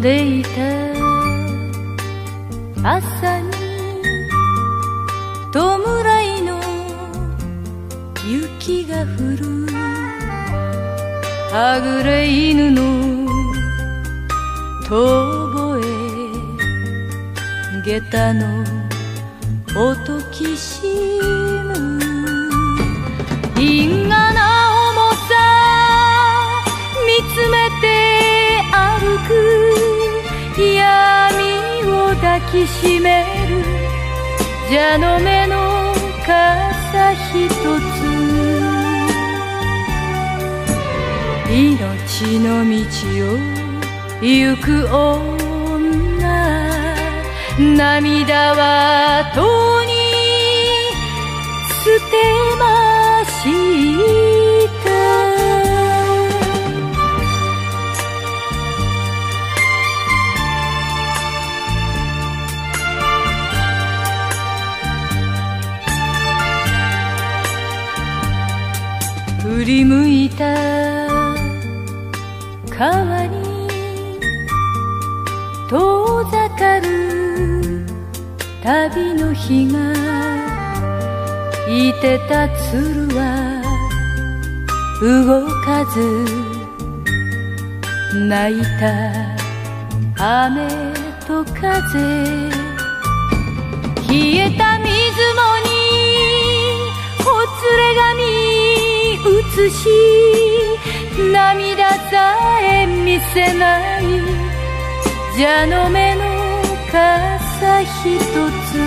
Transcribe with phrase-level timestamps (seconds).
[0.00, 0.48] でいた。
[2.82, 3.50] 朝に
[5.52, 5.58] 弔
[6.38, 6.58] いの
[8.26, 9.66] 雪が降る。
[11.52, 12.80] はぐれ犬の
[14.88, 14.90] 遠
[15.54, 15.86] 吠え。
[17.84, 18.64] 下駄の
[19.76, 20.80] 音きし
[21.64, 21.99] む。
[32.52, 33.62] きしめる。
[34.68, 35.94] 蛇の目の
[36.26, 37.90] 傘ひとつ。
[41.50, 42.74] 命の道
[43.26, 43.38] を
[44.20, 45.30] 行く女。
[47.58, 49.90] 涙はとに
[51.84, 52.12] 捨て
[52.58, 53.40] まし
[54.24, 54.29] た
[69.60, 70.56] 振り向いた
[72.70, 73.68] 川に
[75.68, 77.84] 遠ざかる
[78.64, 79.92] 旅の日が
[81.68, 83.60] いてた鶴は
[85.02, 86.24] 動かず
[88.30, 90.70] 泣いた雨
[91.26, 91.98] と風
[94.08, 94.39] 冷
[99.60, 99.88] すし
[101.32, 104.02] 涙さえ見せない。
[105.36, 106.22] 蛇の目の
[106.90, 108.78] 傘ひとつ。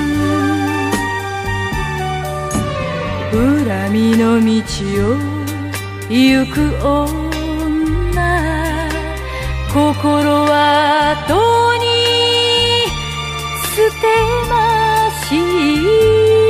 [3.31, 4.45] 恨みの道
[5.09, 5.17] を
[6.09, 7.13] 行く女。
[9.71, 10.53] 心は
[11.27, 11.33] 遠
[11.77, 11.85] に
[13.75, 14.03] 捨て
[14.49, 14.51] ま
[15.27, 15.35] し
[16.39, 16.42] い。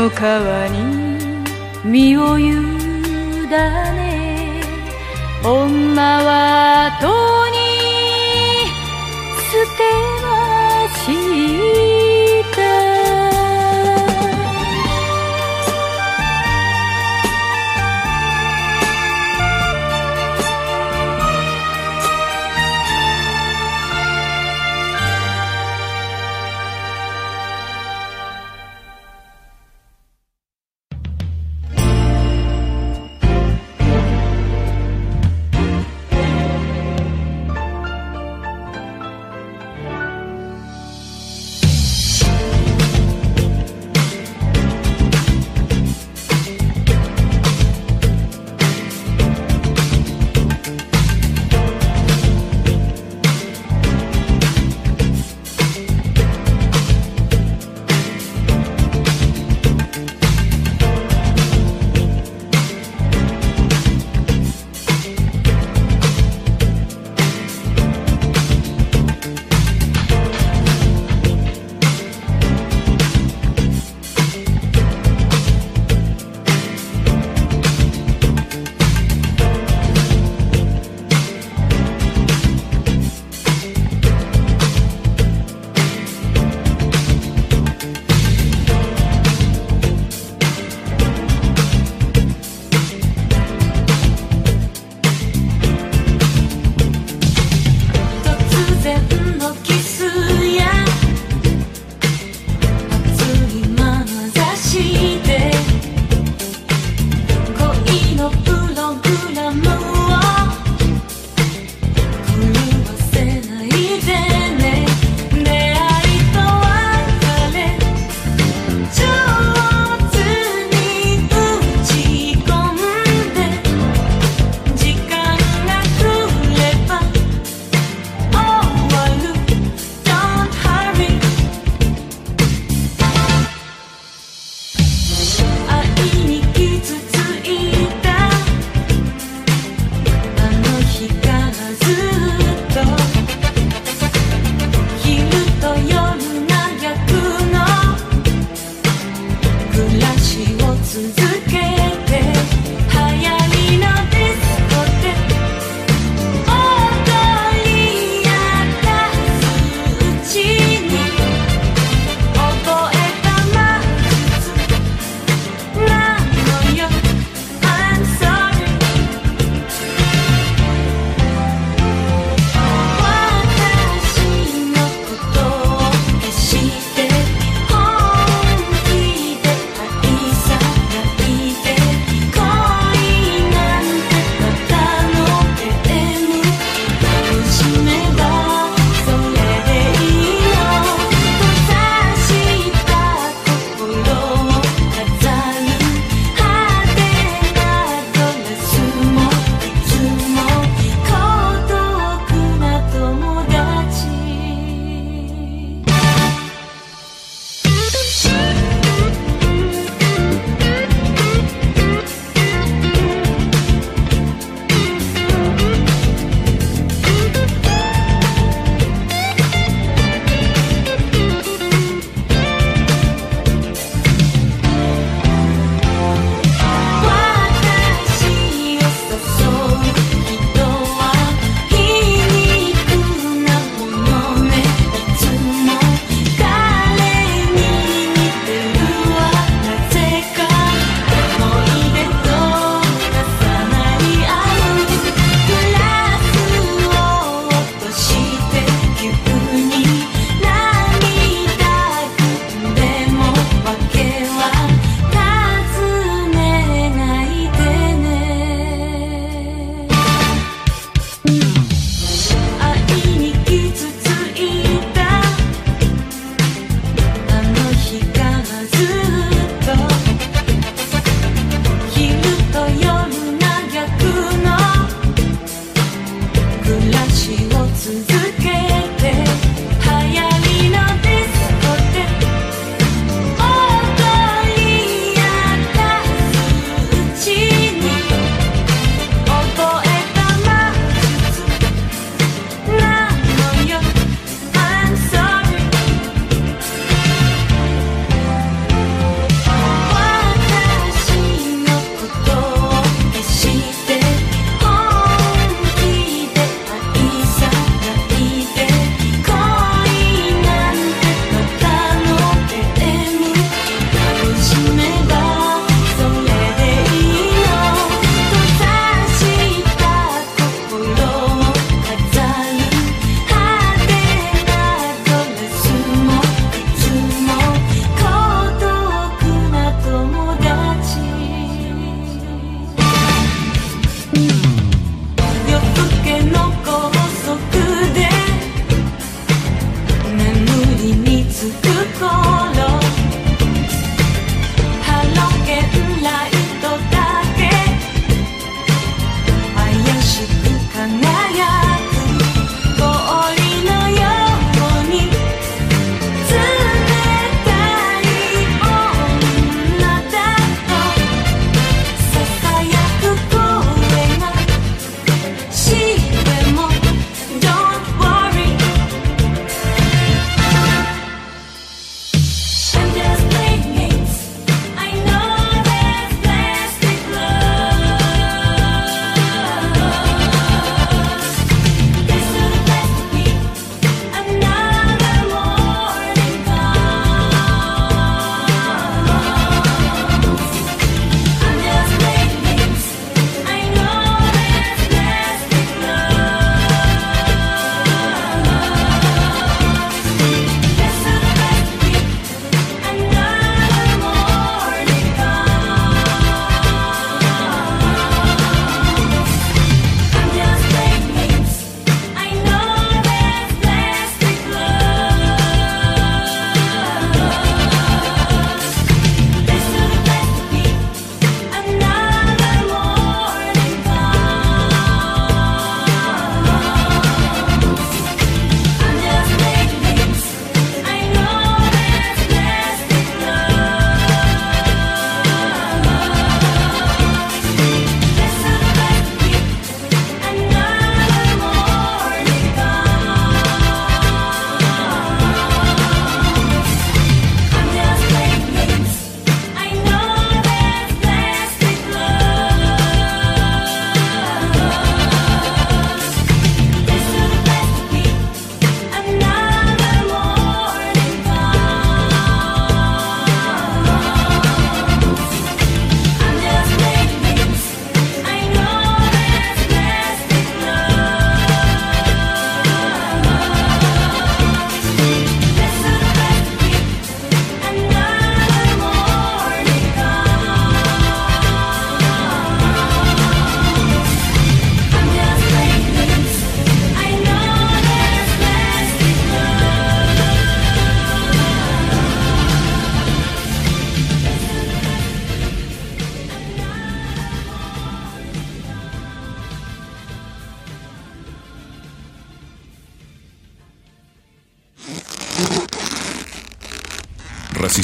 [0.00, 0.78] の川に
[1.84, 2.50] 身を委
[3.50, 4.62] ね
[5.44, 7.39] 女は遠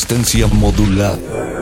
[0.08, 1.55] Resistencia modulada.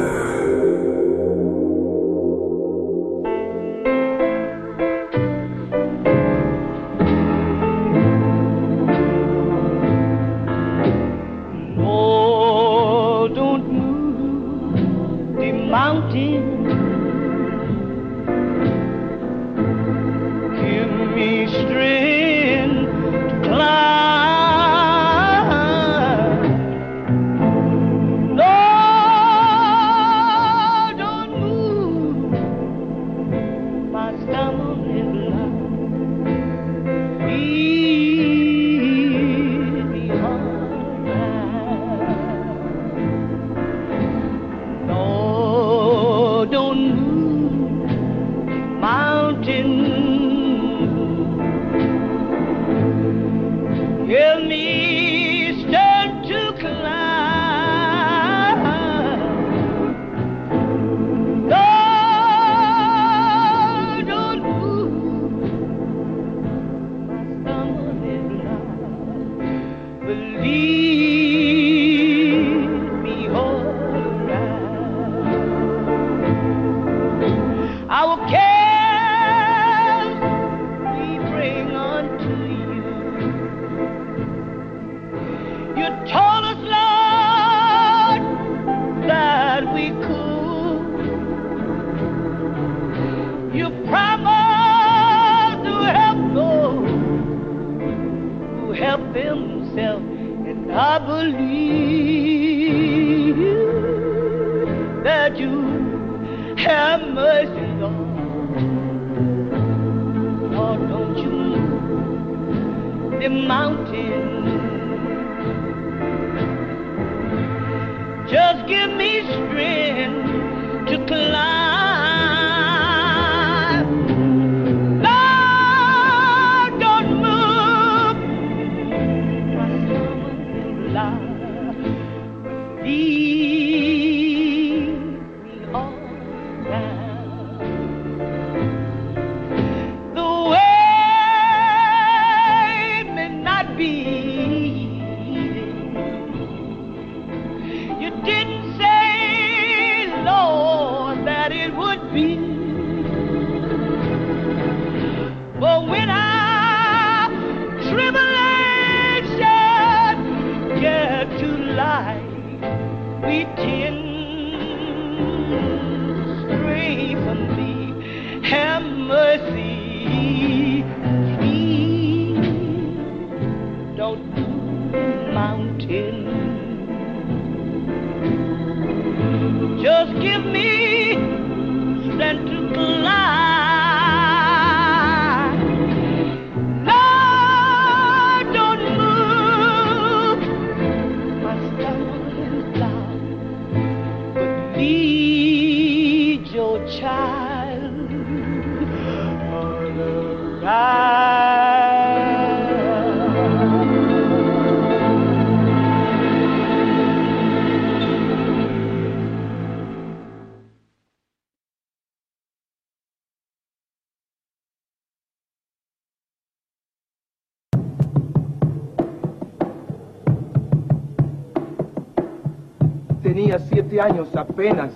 [224.01, 224.93] Años apenas,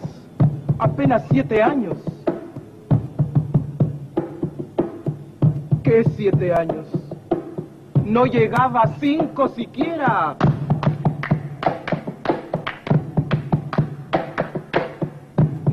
[0.79, 1.97] apenas siete años.
[5.89, 6.87] ¿Qué siete años?
[8.05, 10.37] No llegaba a cinco siquiera.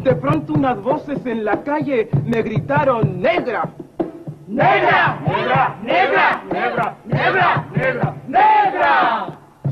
[0.01, 3.67] De pronto unas voces en la calle me gritaron, negra.
[4.47, 5.19] ¡Negra!
[5.27, 5.75] ¡Negra!
[5.83, 6.43] ¡Negra!
[6.49, 6.97] ¡Negra!
[7.03, 7.65] ¡Negra!
[7.75, 8.15] ¡Negra!
[8.25, 9.27] ¡Negra!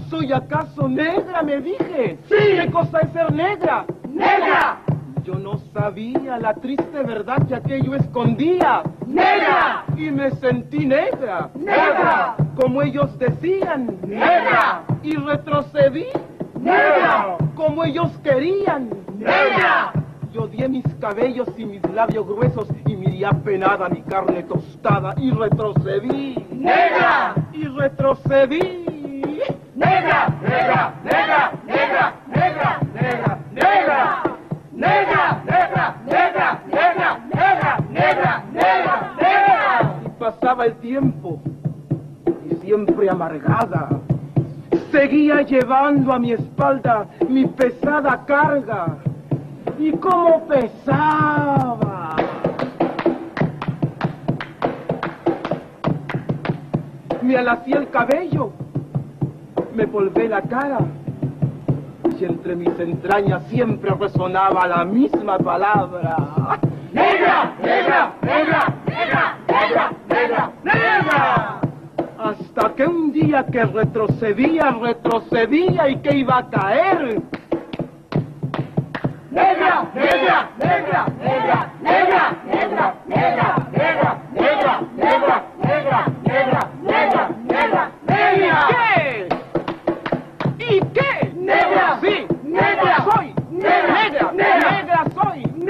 [0.10, 1.42] ¿Soy acaso negra?
[1.42, 2.20] Me dije.
[2.28, 2.36] Sí.
[2.36, 3.86] ¿Qué cosa es ser negra?
[4.10, 4.80] ¡Negra!
[5.24, 8.84] Yo no sabía la triste verdad que aquello escondía.
[9.14, 9.86] ¡Negra!
[9.96, 11.50] Y me sentí negra.
[11.56, 12.36] ¡Negra!
[12.60, 13.98] Como ellos decían.
[14.06, 14.84] ¡Negra!
[15.04, 16.08] Y retrocedí.
[16.60, 17.38] ¡Negra!
[17.56, 18.90] Como ellos querían.
[19.18, 19.94] ¡Negra!
[20.34, 25.30] Yo di mis cabellos y mis labios gruesos y miré apenada mi carne tostada y
[25.32, 26.36] retrocedí.
[26.50, 27.36] ¡Negra!
[27.54, 28.84] Y retrocedí
[29.76, 34.24] negra, negra, negra, negra, negra, negra, negra,
[34.72, 36.93] negra, negra, negra, negra,
[38.04, 39.94] negra, negra, negra.
[40.06, 41.40] Y pasaba el tiempo
[42.50, 43.90] y siempre amargada,
[44.92, 48.98] Seguía llevando a mi espalda mi pesada carga.
[49.80, 52.16] ¿Y cómo pesaba?
[57.24, 58.52] Me alacía el cabello,
[59.76, 60.80] me volvé la cara
[62.20, 66.60] y entre mis entrañas siempre resonaba la misma palabra.
[66.94, 67.54] ¡Negra!
[67.60, 68.14] ¡Negra!
[68.22, 68.74] ¡Negra!
[68.86, 69.38] ¡Negra!
[69.48, 69.92] ¡Negra!
[70.08, 70.52] ¡Negra!
[70.64, 71.62] ¡Negra!
[72.20, 77.22] Hasta que un día que retrocedía, retrocedía y que iba a caer.
[79.32, 79.88] ¡Negra!
[79.96, 80.50] ¡Negra!
[80.60, 81.06] ¡Negra!
[81.20, 81.72] ¡Negra!
[81.82, 82.36] ¡Negra!
[82.46, 82.96] ¡Negra!
[83.08, 83.68] ¡Negra!
[83.72, 84.20] ¡Negra!
[84.34, 84.82] ¡Negra!
[84.96, 85.44] ¡Negra!
[85.64, 86.06] ¡Negra!
[86.24, 86.70] ¡Negra!
[86.84, 87.30] ¡Negra!
[87.48, 87.92] ¡Negra!
[88.08, 88.93] ¡Negra!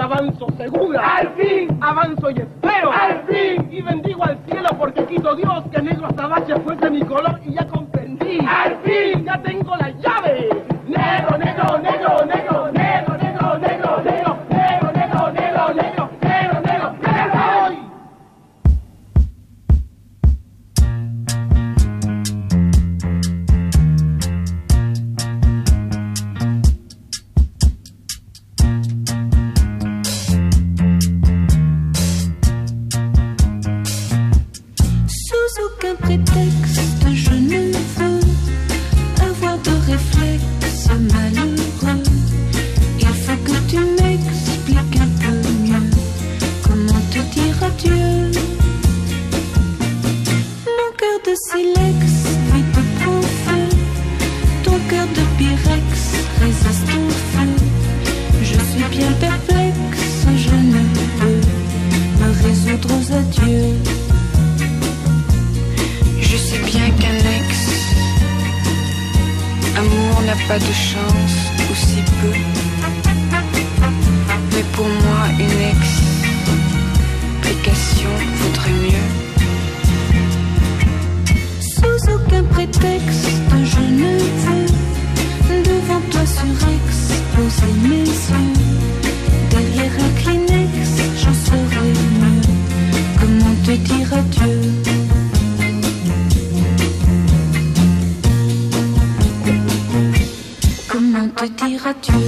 [0.00, 1.16] Avanzo segura!
[1.16, 1.78] ¡Al fin!
[1.80, 2.90] ¡Avanzo y espero!
[2.92, 3.68] ¡Al fin!
[3.70, 7.66] Y bendigo al cielo porque quiso Dios que negro azabache fuese mi color y ya
[7.66, 8.38] comprendí!
[8.46, 9.24] ¡Al fin!
[9.24, 10.48] ¡Ya tengo la llave!
[10.86, 12.69] ¡Negro, negro, negro, negro, negro, negro,
[51.50, 52.04] silex
[52.52, 53.64] vit peu prend feu.
[54.62, 55.88] Ton cœur de pyrex
[56.40, 57.50] résiste au feu.
[58.42, 60.82] Je suis bien perplexe, je ne
[61.18, 61.40] peux
[62.20, 63.74] me résoudre aux adieux.
[66.20, 67.48] Je sais bien qu'un ex,
[69.76, 71.36] amour n'a pas de chance,
[71.68, 72.34] ou si peu.
[74.52, 75.60] Mais pour moi, une
[77.42, 79.10] explication vaudrait mieux.
[82.14, 83.28] Aucun prétexte,
[83.64, 86.86] je ne veux devant toi surex
[87.34, 88.52] poser mes yeux.
[89.50, 90.88] Derrière un Kleenex,
[91.20, 92.42] j'en saurais mieux.
[93.20, 94.60] Comment te dire adieu?
[100.88, 102.26] Comment te dire adieu?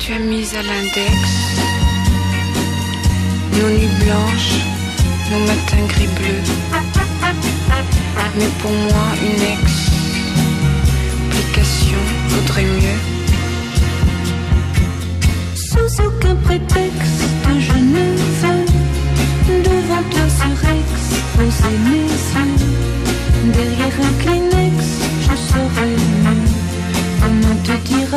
[0.00, 1.47] Tu as mis à l'index
[3.58, 4.54] nos nuits blanches,
[5.30, 6.50] nos matins gris bleus.
[8.36, 9.42] Mais pour moi, une
[11.16, 13.00] explication vaudrait mieux.
[15.54, 17.24] Sous aucun prétexte,
[17.66, 18.04] je ne
[18.40, 18.64] veux
[19.68, 20.86] devant toi surex
[21.34, 22.56] poser mes yeux.
[23.56, 24.76] Derrière un Kleenex,
[25.22, 26.42] je saurais mieux
[27.20, 28.12] comment te dire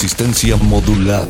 [0.00, 1.26] Resistencia modulada.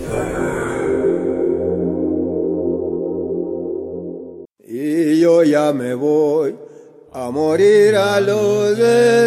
[4.63, 6.55] Y yo ya me voy
[7.15, 9.18] a morir a los desiertos,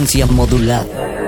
[0.00, 1.19] resistencia modulada.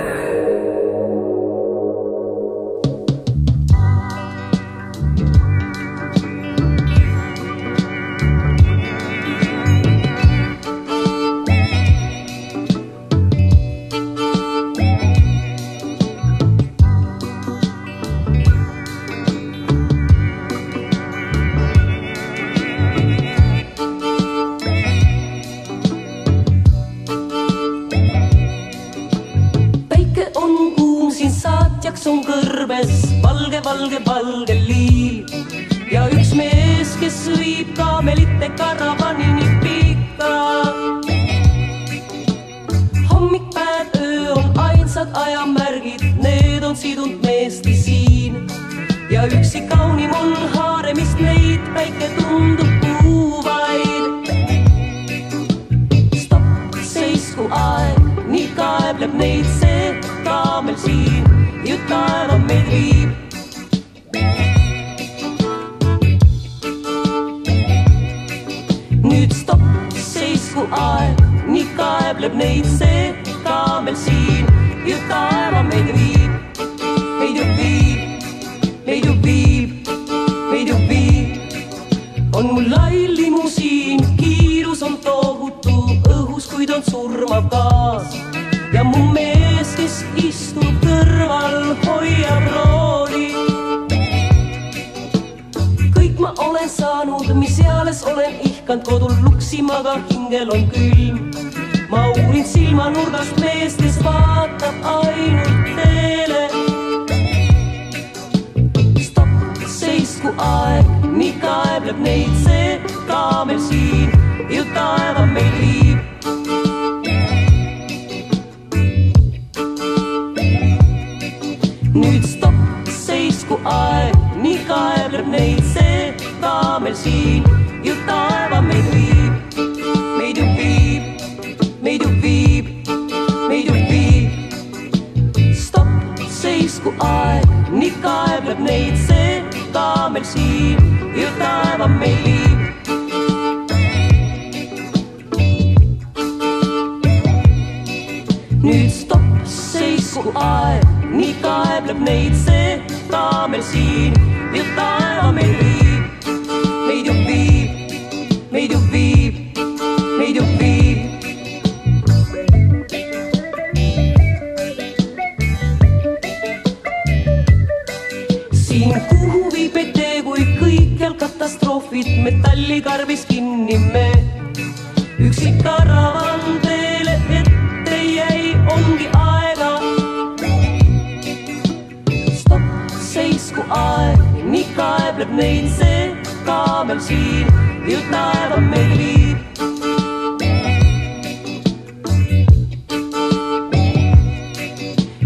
[185.22, 186.14] vaatleb neid see
[186.46, 187.46] kaamel siin,
[187.86, 189.38] ilg taeva meid viib.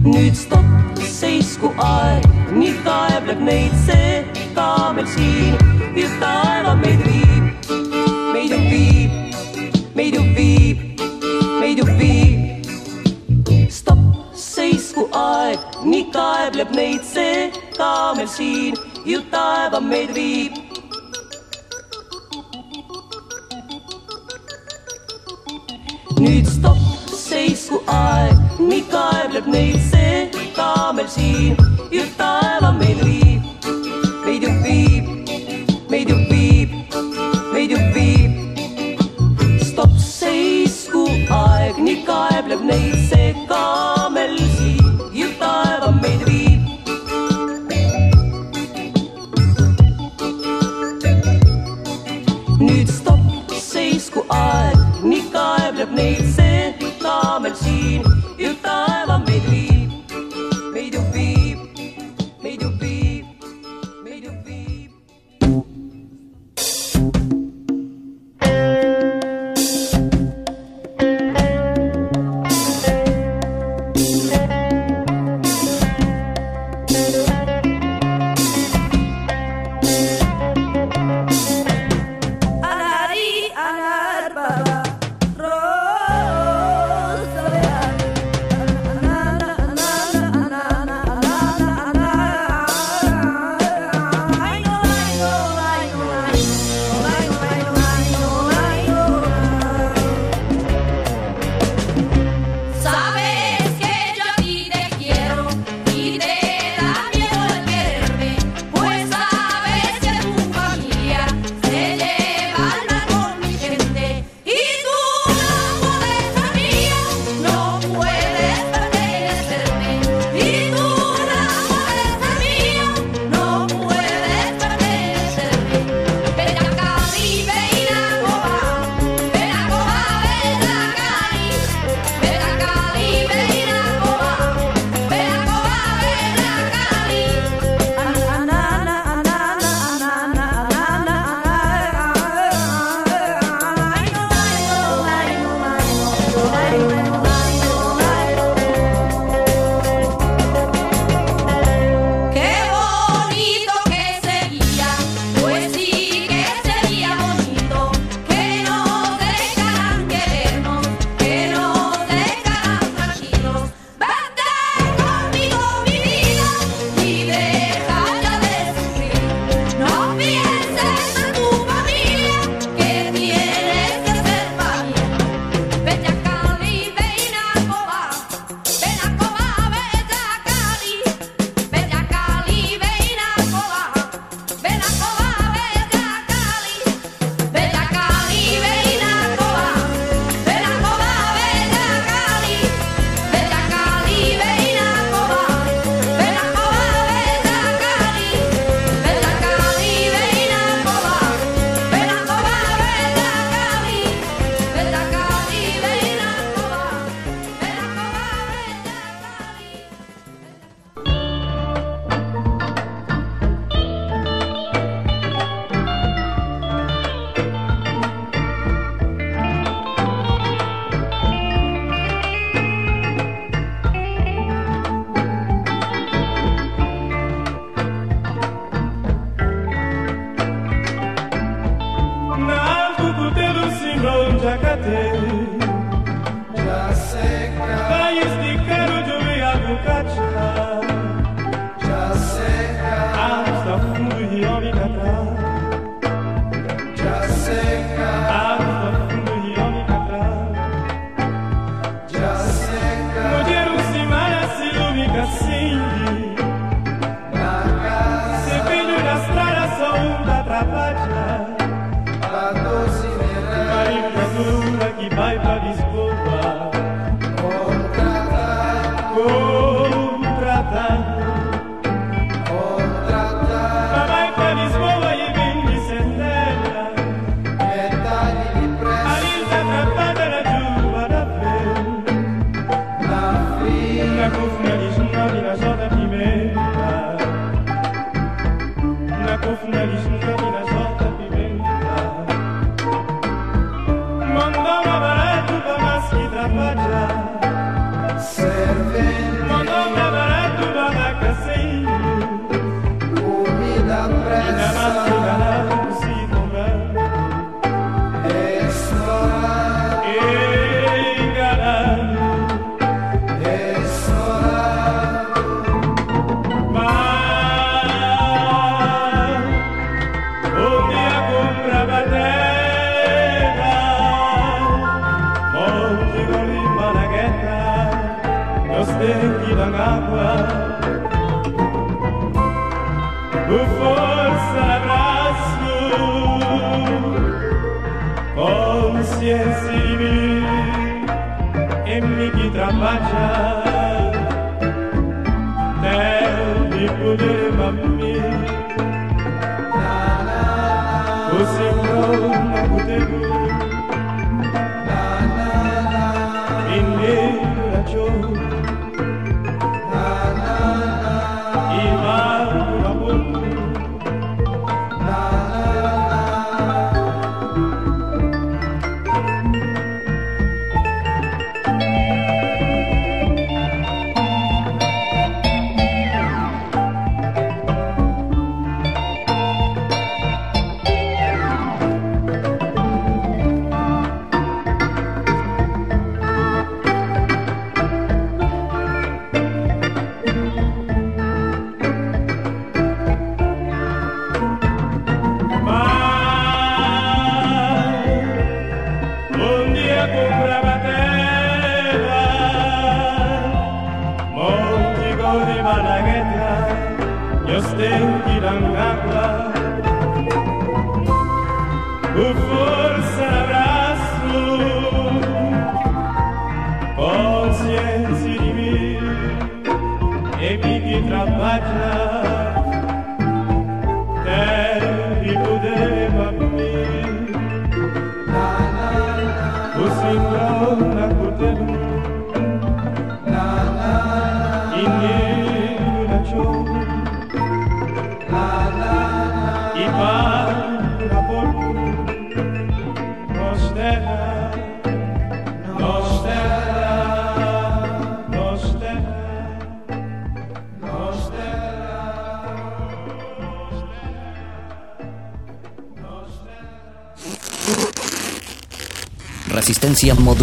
[0.07, 4.24] nüüd stopp, seisku aeg, nii kaebleb neid see
[4.59, 5.57] kaamel siin,
[5.94, 7.44] ilg taeva meid viib,
[8.34, 9.11] meid ju viib,
[9.97, 11.05] meid ju viib,
[11.61, 12.68] meid ju viib.
[13.70, 18.76] stopp, seisku aeg, nii kaebleb neid see kaamel siin
[19.07, 20.54] ju taeva meid viib.
[26.18, 26.80] nüüd stopp,
[27.14, 31.61] seisku aeg, nii kaebleb neid see kaamel siin,
[31.92, 33.68] ju taeva meid viib,
[34.24, 35.16] meid ju viib.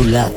[0.04, 0.33] Modulada.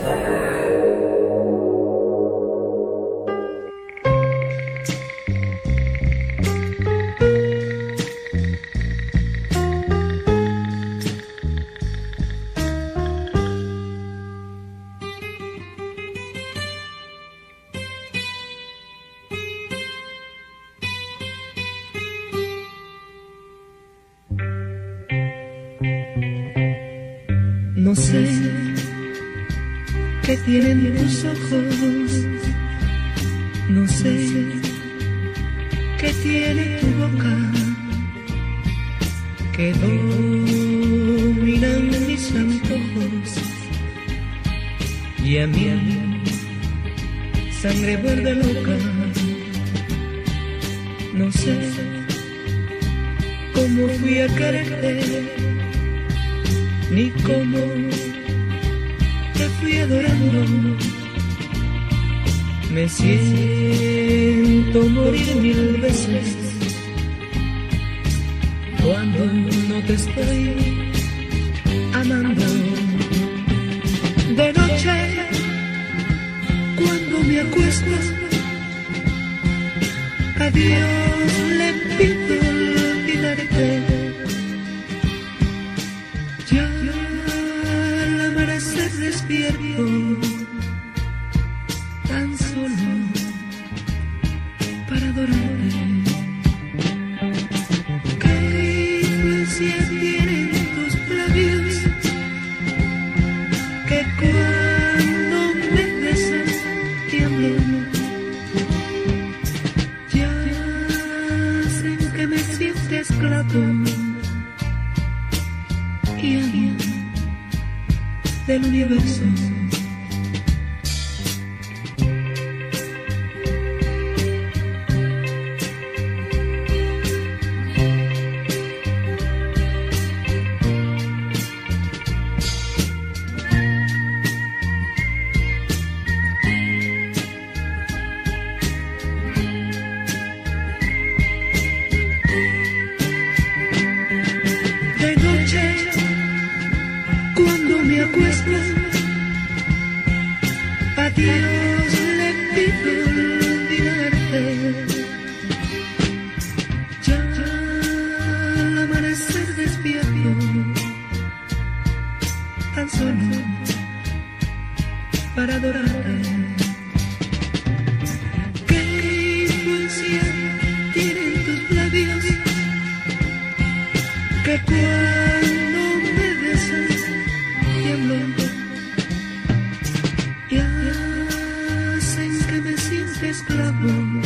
[183.36, 184.25] Esclavo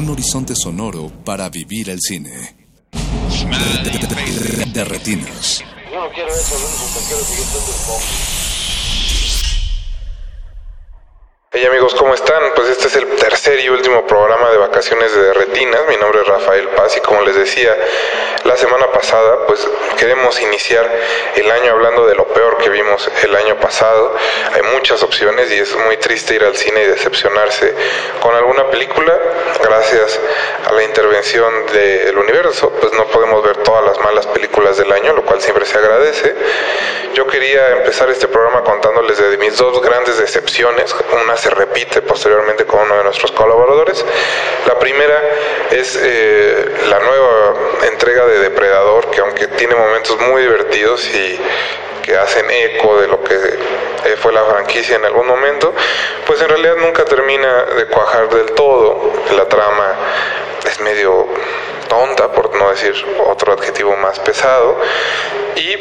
[0.00, 2.56] Un horizonte sonoro para vivir el cine.
[2.90, 5.62] De, de- de- de retinas.
[5.92, 8.00] Yo no quiero eso, Luis, quiero seguir siendo el pop.
[11.52, 12.40] Hey amigos, ¿cómo están?
[12.56, 15.80] Pues este es el tercer y último programa de vacaciones de Retinas.
[15.90, 17.76] Mi nombre es Rafael Paz y como les decía
[18.44, 19.68] la semana pasada, pues
[20.00, 20.90] queremos iniciar
[21.36, 24.16] el año hablando de lo peor que vimos el año pasado.
[24.54, 27.74] Hay muchas opciones y es muy triste ir al cine y decepcionarse
[28.22, 29.14] con alguna película.
[29.62, 30.18] Gracias
[30.64, 35.12] a la intervención del universo, pues no podemos ver todas las malas películas del año,
[35.12, 36.34] lo cual siempre se agradece.
[37.14, 40.94] Yo quería empezar este programa contándoles de mis dos grandes decepciones.
[41.24, 44.04] Una se repite posteriormente con uno de nuestros colaboradores.
[44.66, 45.20] La primera
[45.70, 47.54] es eh, la nueva
[47.90, 51.38] entrega de Depredador, que aunque tiene momentos muy divertidos y
[52.02, 55.74] que hacen eco de lo que eh, fue la franquicia en algún momento,
[56.26, 59.12] pues en realidad nunca termina de cuajar del todo.
[59.36, 59.96] La trama
[60.64, 61.26] es medio
[61.88, 62.94] tonta, por no decir
[63.26, 64.78] otro adjetivo más pesado,
[65.56, 65.76] y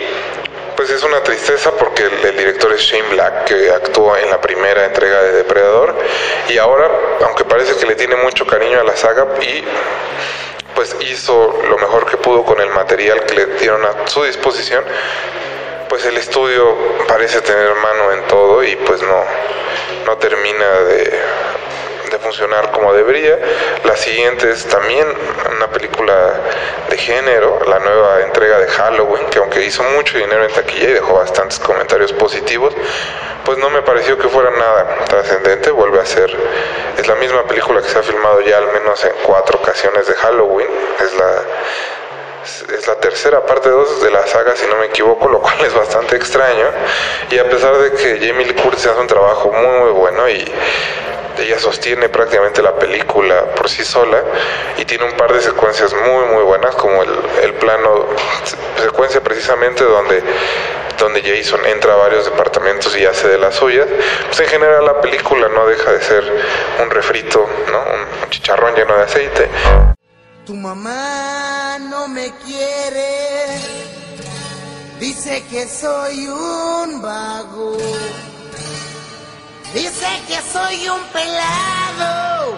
[0.80, 4.86] pues es una tristeza porque el, director es Shane Black, que actuó en la primera
[4.86, 5.94] entrega de Depredador,
[6.48, 6.90] y ahora,
[7.26, 9.62] aunque parece que le tiene mucho cariño a la saga, y
[10.74, 14.86] pues hizo lo mejor que pudo con el material que le dieron a su disposición,
[15.90, 16.78] pues el estudio
[17.10, 19.26] parece tener mano en todo y pues no,
[20.06, 21.20] no termina de,
[22.10, 23.38] de funcionar como debería.
[23.84, 25.07] La siguiente es también
[25.55, 26.34] una película
[26.89, 30.93] de género, la nueva entrega de Halloween, que aunque hizo mucho dinero en taquilla y
[30.93, 32.74] dejó bastantes comentarios positivos,
[33.45, 35.72] pues no me pareció que fuera nada trascendente.
[35.72, 36.36] Vuelve a ser,
[36.97, 40.14] es la misma película que se ha filmado ya al menos en cuatro ocasiones de
[40.14, 40.68] Halloween.
[40.99, 41.43] Es la
[42.74, 45.74] es la tercera parte 2 de la saga, si no me equivoco, lo cual es
[45.74, 46.68] bastante extraño.
[47.30, 50.45] Y a pesar de que Jamie Lee Curtis hace un trabajo muy, muy bueno y
[51.40, 54.22] ella sostiene prácticamente la película por sí sola
[54.78, 57.10] y tiene un par de secuencias muy, muy buenas, como el,
[57.44, 58.08] el plano,
[58.78, 60.24] secuencia precisamente donde
[61.00, 63.88] donde Jason entra a varios departamentos y hace de las suyas,
[64.28, 66.24] pues en general la película no deja de ser
[66.84, 67.80] un refrito, ¿no?
[67.80, 69.50] un chicharrón lleno de aceite.
[70.46, 73.48] Tu mamá no me quiere,
[75.00, 77.78] dice que soy un vago,
[79.74, 82.57] dice que soy un pelado,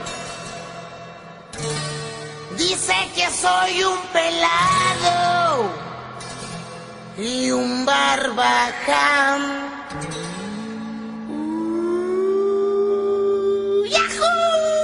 [2.58, 5.70] dice que soy un pelado
[7.18, 9.70] y un barbaján.
[13.90, 14.81] ¡Yahoo!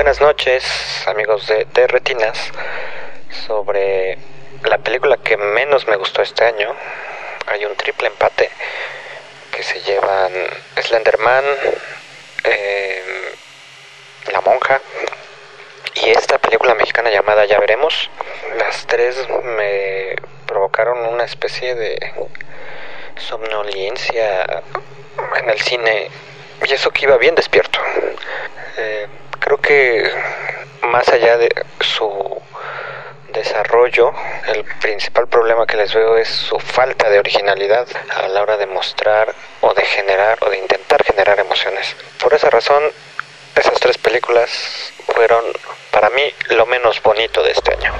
[0.00, 0.64] Buenas noches,
[1.08, 2.38] amigos de, Retinas.
[3.46, 4.16] Sobre
[4.64, 6.74] la película que menos me gustó este año,
[7.46, 8.48] hay un triple empate
[9.54, 10.32] que se llevan
[10.80, 11.44] Slenderman,
[12.44, 13.02] eh,
[14.32, 14.80] La Monja
[15.96, 18.08] y esta película mexicana llamada Ya Veremos.
[18.56, 21.98] Las tres me provocaron una especie de
[23.18, 24.62] somnolencia
[25.36, 26.10] en el cine
[26.64, 27.78] y eso que iba bien despierto.
[28.78, 29.06] Eh,
[29.50, 30.08] creo que
[30.86, 31.48] más allá de
[31.80, 32.40] su
[33.32, 34.12] desarrollo,
[34.46, 38.66] el principal problema que les veo es su falta de originalidad a la hora de
[38.66, 41.96] mostrar o de generar o de intentar generar emociones.
[42.22, 42.82] Por esa razón,
[43.56, 45.42] esas tres películas fueron
[45.90, 47.92] para mí lo menos bonito de este año.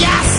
[0.00, 0.33] Yo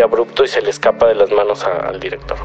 [0.00, 2.38] abruptos y se le escapa de las manos al director.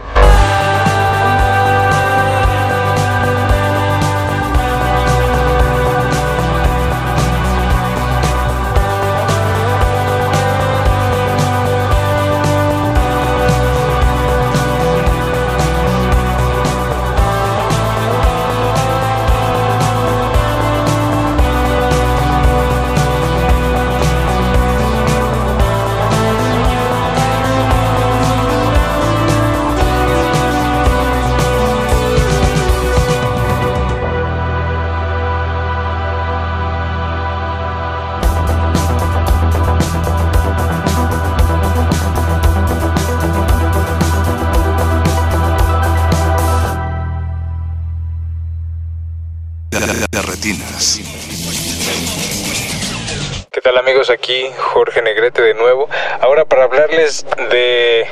[54.06, 54.10] Amigos?
[54.10, 55.90] Aquí Jorge Negrete de nuevo.
[56.22, 58.07] Ahora para hablarles de,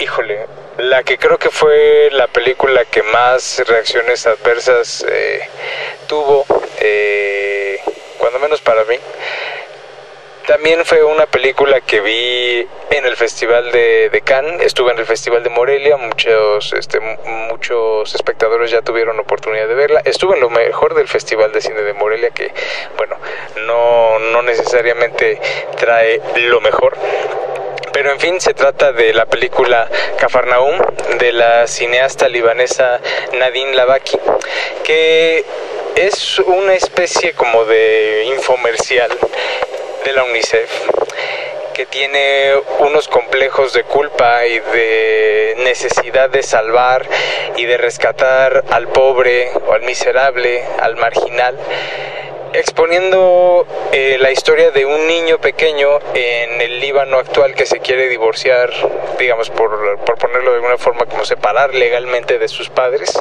[0.00, 0.46] híjole,
[0.78, 5.48] la que creo que fue la película que más reacciones adversas eh,
[6.06, 6.44] tuvo,
[6.80, 7.80] eh,
[8.18, 8.96] cuando menos para mí.
[10.46, 15.06] También fue una película que vi en el Festival de, de Cannes, estuve en el
[15.06, 20.02] Festival de Morelia, muchos, este, mu- muchos espectadores ya tuvieron oportunidad de verla.
[20.04, 22.52] Estuve en lo mejor del Festival de Cine de Morelia, que,
[22.96, 23.16] bueno,
[23.64, 25.40] no, no necesariamente
[25.78, 26.96] trae lo mejor.
[27.92, 30.80] Pero en fin, se trata de la película Cafarnaum
[31.20, 33.00] de la cineasta libanesa
[33.34, 34.18] Nadine Lavaki,
[34.82, 35.44] que
[35.94, 39.12] es una especie como de infomercial
[40.04, 40.70] de la UNICEF
[41.76, 47.06] que tiene unos complejos de culpa y de necesidad de salvar
[47.54, 51.54] y de rescatar al pobre o al miserable, al marginal,
[52.52, 58.08] exponiendo eh, la historia de un niño pequeño en el Líbano actual que se quiere
[58.08, 58.70] divorciar,
[59.18, 63.18] digamos, por, por ponerlo de alguna forma, como separar legalmente de sus padres.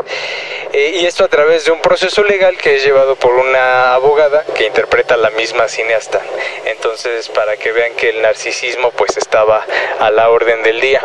[0.73, 4.43] Eh, y esto a través de un proceso legal que es llevado por una abogada
[4.56, 6.22] que interpreta a la misma cineasta.
[6.65, 9.65] Entonces, para que vean que el narcisismo pues estaba
[9.99, 11.02] a la orden del día.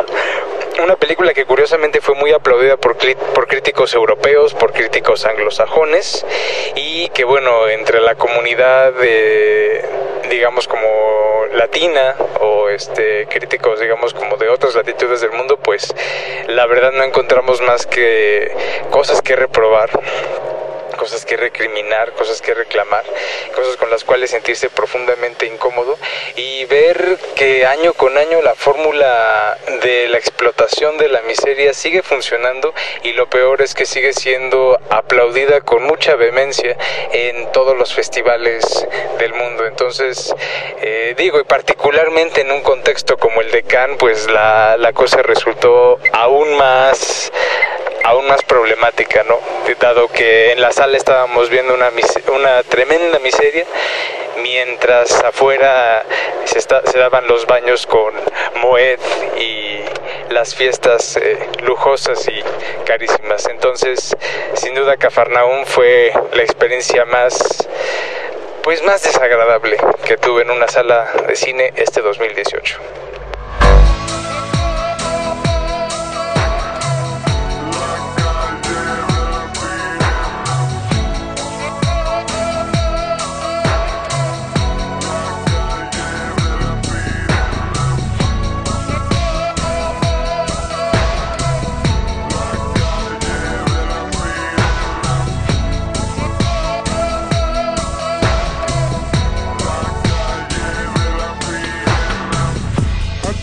[0.79, 2.95] Una película que curiosamente fue muy aplaudida por,
[3.33, 6.25] por críticos europeos, por críticos anglosajones
[6.75, 9.83] y que bueno, entre la comunidad de,
[10.29, 10.87] digamos como
[11.53, 15.93] latina o este críticos digamos como de otras latitudes del mundo, pues
[16.47, 18.51] la verdad no encontramos más que
[18.89, 19.89] cosas que reprobar
[21.01, 23.03] cosas que recriminar, cosas que reclamar,
[23.55, 25.97] cosas con las cuales sentirse profundamente incómodo
[26.35, 32.03] y ver que año con año la fórmula de la explotación de la miseria sigue
[32.03, 36.77] funcionando y lo peor es que sigue siendo aplaudida con mucha vehemencia
[37.11, 38.87] en todos los festivales
[39.17, 39.65] del mundo.
[39.65, 40.31] Entonces,
[40.81, 45.23] eh, digo, y particularmente en un contexto como el de Cannes, pues la, la cosa
[45.23, 47.31] resultó aún más
[48.03, 49.39] aún más problemática, ¿no?
[49.79, 51.89] Dado que en la sala estábamos viendo una,
[52.35, 53.65] una tremenda miseria,
[54.43, 56.03] mientras afuera
[56.45, 58.13] se, se daban los baños con
[58.61, 58.99] Moet
[59.39, 59.79] y
[60.29, 62.43] las fiestas eh, lujosas y
[62.85, 63.47] carísimas.
[63.47, 64.15] Entonces,
[64.53, 67.67] sin duda, Cafarnaum fue la experiencia más
[68.63, 72.79] pues más desagradable que tuve en una sala de cine este 2018.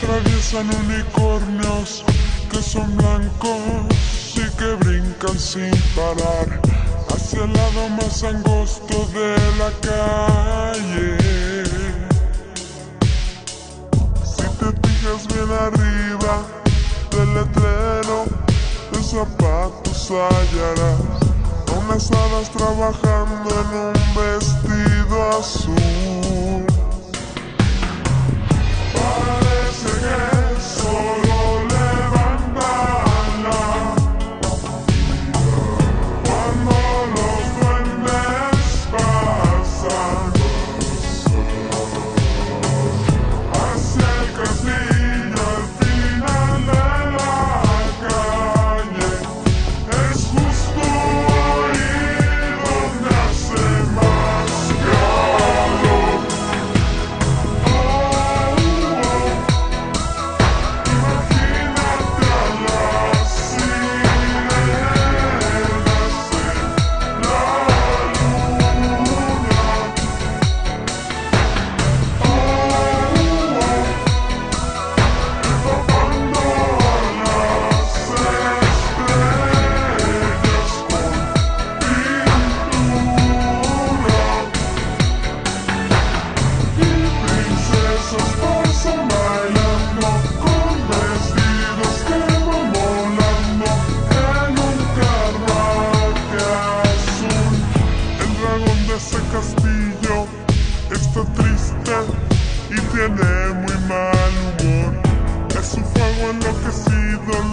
[0.08, 2.02] Atraviesan unicornios
[2.50, 3.60] que son blancos
[4.34, 6.62] y que brincan sin parar
[7.14, 11.18] hacia el lado más angosto de la calle.
[14.24, 16.42] Si te fijas bien arriba
[17.10, 18.24] del letrero
[18.90, 21.00] de zapatos hallarás
[21.76, 26.67] unas hadas trabajando en un vestido azul.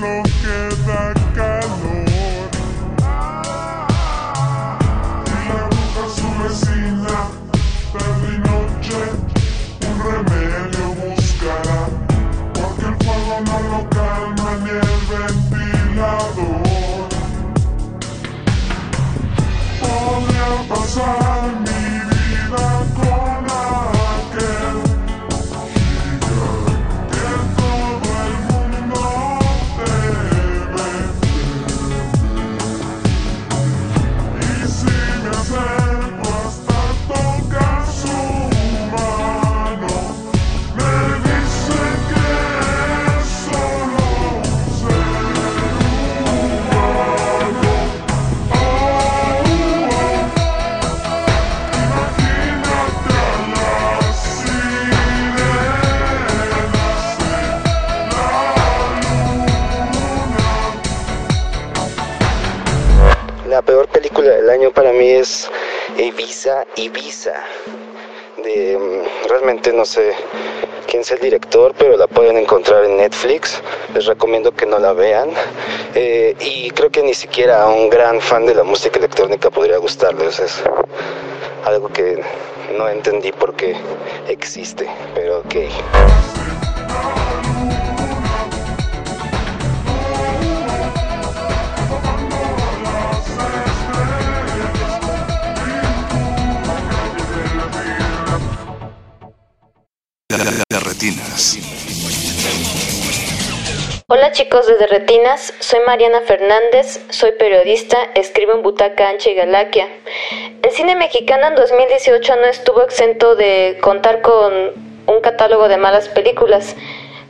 [0.05, 2.49] Enloquecido lo que da calor.
[5.25, 7.17] Y la bruja su vecina,
[7.91, 8.99] tarde y noche,
[9.87, 11.81] un remedio buscará.
[12.53, 16.63] Porque el fuego no lo calma ni el ventilador.
[19.79, 21.44] Podría pasar
[64.45, 65.49] del año para mí es
[65.97, 67.33] Ibiza, Ibiza.
[68.37, 70.13] De, mm, realmente no sé
[70.85, 73.59] quién es el director, pero la pueden encontrar en Netflix.
[73.95, 75.31] Les recomiendo que no la vean.
[75.95, 80.39] Eh, y creo que ni siquiera un gran fan de la música electrónica podría gustarles.
[80.39, 80.61] Es
[81.65, 82.21] algo que
[82.77, 83.75] no entendí por qué
[84.27, 85.55] existe, pero ok.
[100.95, 101.57] Retinas.
[104.07, 109.87] Hola chicos de Derretinas, soy Mariana Fernández, soy periodista, escribo en Butaca Ancha y Galaquia.
[110.61, 114.53] El cine mexicano en 2018 no estuvo exento de contar con
[115.07, 116.75] un catálogo de malas películas,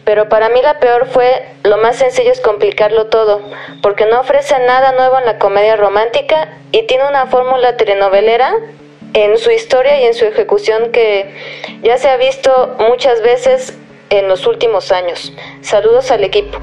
[0.03, 3.41] pero para mí la peor fue Lo más sencillo es complicarlo todo,
[3.81, 8.53] porque no ofrece nada nuevo en la comedia romántica y tiene una fórmula telenovelera
[9.15, 11.33] en su historia y en su ejecución que
[11.81, 13.73] ya se ha visto muchas veces
[14.09, 15.33] en los últimos años.
[15.61, 16.59] Saludos al equipo.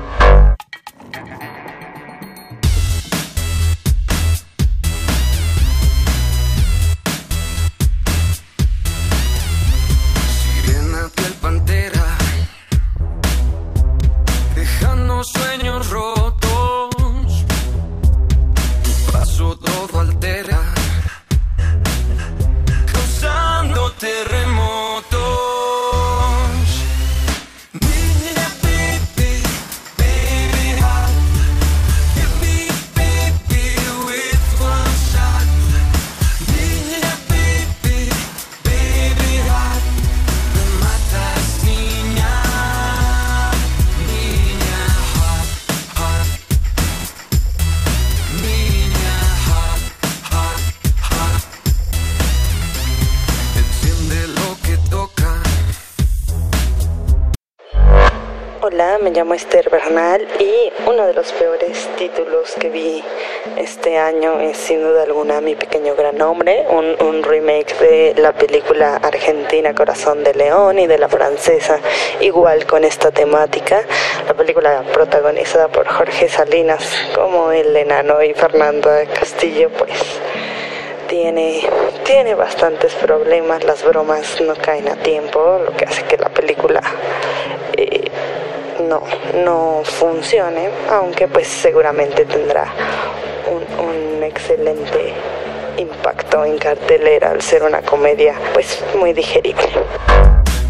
[59.12, 63.04] Llamo Esther Bernal y uno de los peores títulos que vi
[63.58, 68.96] este año es sin duda alguna Mi Pequeño Gran Hombre, un, remake de la película
[68.96, 71.78] argentina Corazón de León y de la francesa
[72.20, 73.84] igual con esta temática.
[74.26, 76.84] La película protagonizada por Jorge Salinas
[77.14, 80.20] como el enano y Fernanda Castillo pues
[81.08, 81.68] tiene,
[82.04, 86.80] tiene bastantes problemas, las bromas no caen a tiempo, lo que hace que la película
[87.76, 88.11] eh,
[88.88, 89.02] no,
[89.44, 92.66] no funcione, aunque pues seguramente tendrá
[93.46, 95.14] un, excelente
[95.76, 99.68] impacto en cartelera al ser una comedia pues muy digerible.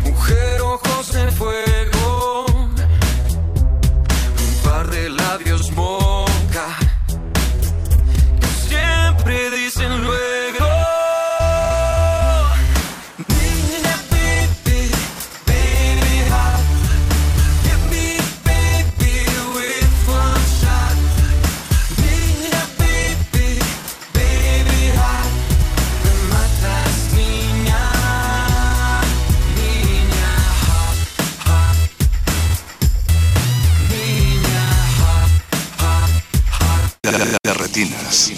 [0.05, 2.75] Mujer, ojos de fuego, un
[4.65, 6.79] par de labios moca,
[8.41, 10.42] que siempre dicen luego.
[37.55, 38.33] Retinas.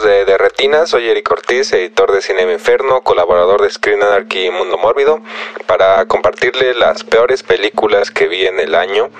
[0.00, 4.50] De, de Retina, soy Eric Ortiz, editor de Cinema Inferno, colaborador de Screen Anarchy y
[4.50, 5.20] Mundo Mórbido,
[5.66, 9.10] para compartirles las peores películas que vi en el año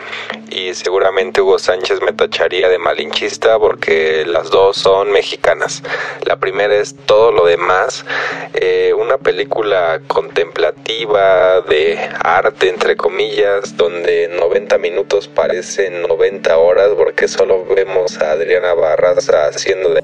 [0.50, 5.82] y seguramente Hugo Sánchez me tacharía de malinchista porque las dos son mexicanas.
[6.24, 8.06] La primera es Todo lo demás,
[8.54, 17.28] eh, una película contemplativa de arte entre comillas, donde 90 minutos parecen 90 horas porque
[17.28, 20.02] solo vemos a Adriana Barraza haciendo de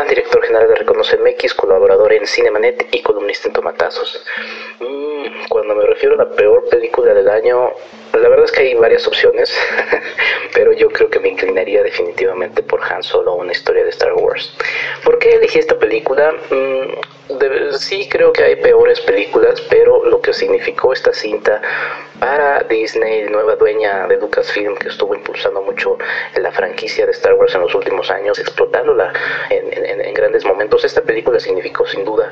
[0.00, 4.24] director general de Reconoce MX, colaborador en Cinemanet y columnista en Tomatazos.
[4.80, 7.70] Mm, cuando me refiero a la peor película del año,
[8.12, 9.54] la verdad es que hay varias opciones,
[10.54, 14.54] pero yo creo que me inclinaría definitivamente por Han Solo, una historia de Star Wars.
[15.04, 16.32] ¿Por qué elegí esta película?
[16.50, 21.60] Mm, sí creo que hay peores películas, pero lo que significó esta cinta
[22.20, 25.96] para Disney, nueva dueña de Lucasfilm, que estuvo impulsando mucho
[26.36, 29.12] la franquicia de Star Wars en los últimos años, explotándola
[29.50, 32.30] en, en- grandes momentos, esta película significó sin duda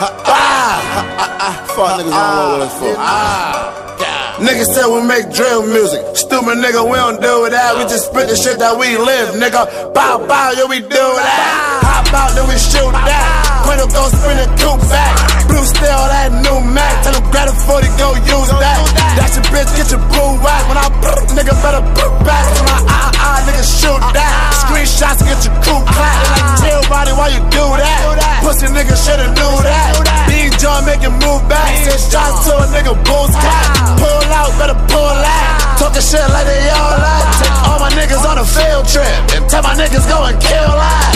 [0.00, 2.94] Ah, ah, ah, fuck niggas don't know what it's for.
[2.98, 4.27] Ah, God.
[4.38, 5.98] Niggas say we make drill music.
[6.14, 7.74] Stupid nigga, we don't do it that.
[7.74, 9.66] We just spit the shit that we live, nigga.
[9.90, 11.82] Bow, bow, yeah, we do it that.
[11.82, 13.26] Hop out, then we shoot that.
[13.66, 15.10] Quendo go spin it, coupe back.
[15.50, 17.02] Blue steel, that new Mac.
[17.02, 18.78] Tell him grab a 40, go use that.
[19.18, 20.62] That's your bitch, get your blue whack.
[20.70, 20.86] When I
[21.34, 22.46] nigga better boot back.
[22.46, 24.30] To my eye, eye, nigga shoot that.
[24.62, 26.14] Screenshots, get your crew clap.
[26.30, 27.98] Like, chill, body, why you do that?
[28.46, 29.98] Pussy nigga shoulda knew that.
[30.30, 31.74] Big John making move back.
[31.82, 33.66] Send shots to a nigga boost clap.
[33.98, 35.78] Pull out, better pull out.
[35.78, 37.26] Talking shit like they all like.
[37.40, 39.06] Take all my niggas on a field trip.
[39.36, 41.14] And tell my niggas go and kill that.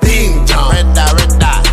[0.02, 1.64] Beam John, red dot, red dot.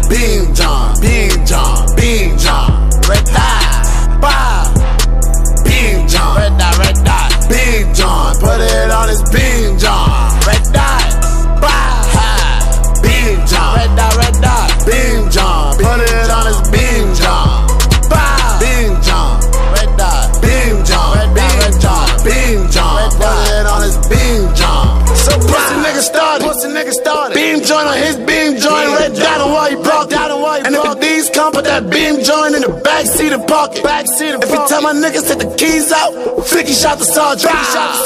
[31.34, 33.84] Come, put that beam joint in the back seat and park it.
[33.84, 36.14] Back seat and If you tell my niggas take the keys out,
[36.46, 37.54] 50 shot the sergeant.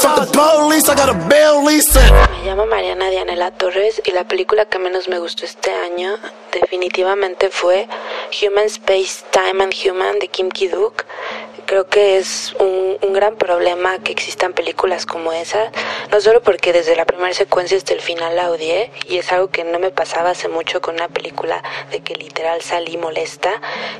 [0.02, 4.24] Fuck the police, I got a bail lease Me llamo Mariana Dianela Torres y la
[4.24, 6.18] película que menos me gustó este año
[6.52, 7.86] definitivamente fue
[8.42, 11.04] Human Space Time and Human de Kim Ki-duk.
[11.66, 15.72] Creo que es un, un gran problema que existan películas como esa,
[16.12, 19.48] no solo porque desde la primera secuencia hasta el final la odié y es algo
[19.48, 23.15] que no me pasaba hace mucho con una película de que literal salí molesta.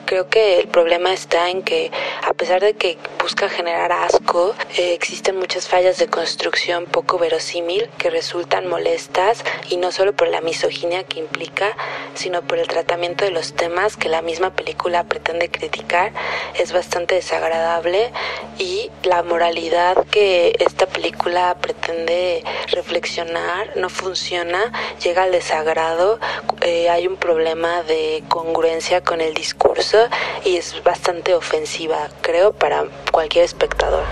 [0.05, 1.91] Creo que el problema está en que
[2.23, 7.89] a pesar de que busca generar asco, eh, existen muchas fallas de construcción poco verosímil
[7.99, 11.77] que resultan molestas y no solo por la misoginia que implica,
[12.15, 16.13] sino por el tratamiento de los temas que la misma película pretende criticar.
[16.55, 18.13] Es bastante desagradable
[18.59, 24.73] y la moralidad que esta película pretende reflexionar no funciona,
[25.03, 26.19] llega al desagrado,
[26.61, 29.97] eh, hay un problema de congruencia con el discurso
[30.45, 34.03] y es bastante ofensiva, creo, para cualquier espectador.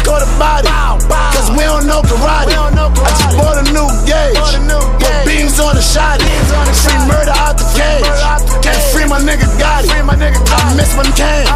[0.00, 0.68] score the body.
[1.36, 2.56] Cause we don't know karate.
[2.56, 4.36] I just bought a new gauge.
[5.00, 6.28] Put beams on the shotty.
[6.84, 8.04] Free murder out the cage.
[8.64, 9.90] Can't free my nigga Gotti.
[9.92, 11.48] I miss when came.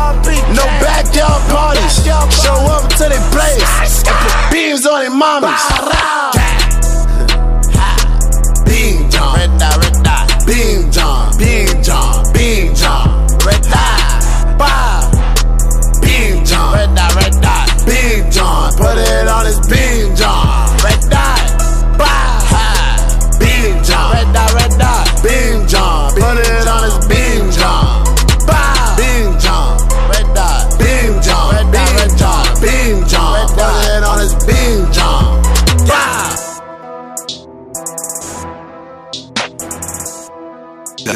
[0.55, 2.05] No backyard parties.
[2.43, 6.54] Show up to their place, And put beams on their mommies.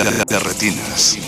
[0.04, 1.18] De, retinas.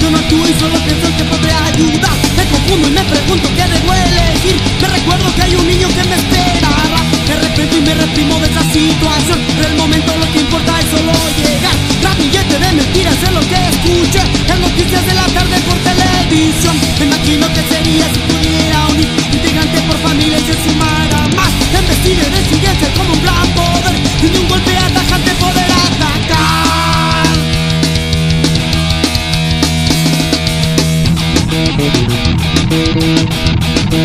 [0.00, 2.16] Yo no actúo y solo pienso que podré ayudar.
[2.36, 4.56] Me confundo y me pregunto qué debo elegir.
[4.80, 8.46] Me recuerdo que hay un niño que me esperaba Me arrepiento y me reprimo de
[8.46, 9.77] esa situación.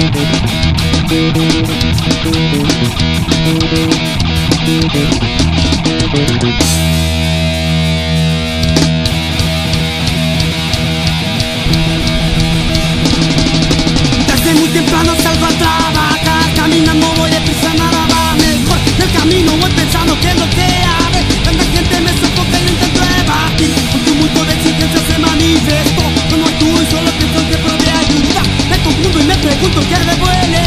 [0.03, 0.11] Desde
[14.55, 18.77] muy temprano salgo a trabajar, caminando voy deprisa nada va mejor.
[18.97, 21.23] Del camino voy pensando que lo que haré.
[21.45, 23.71] Tanta gente me sofoca y lo intento evadir.
[23.93, 26.12] Un tumulto de exigencias se manifestó.
[29.73, 30.63] con cara buena,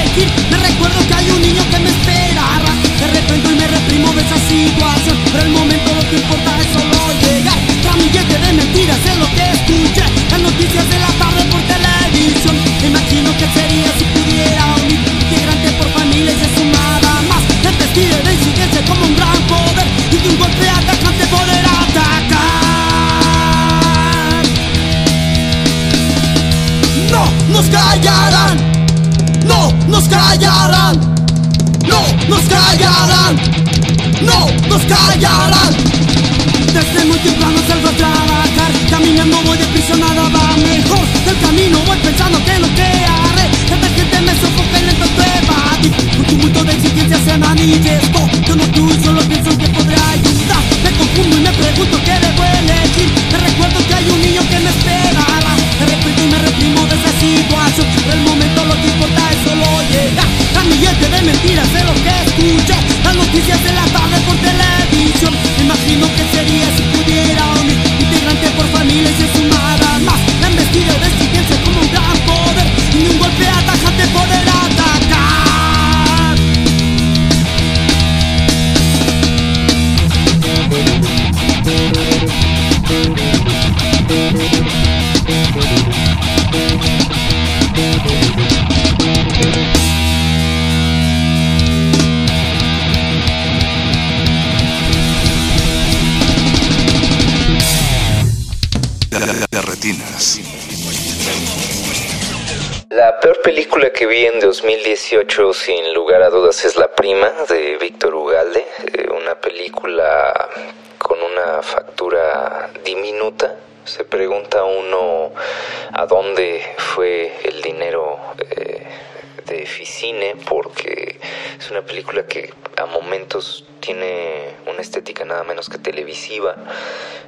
[125.44, 126.56] menos que televisiva.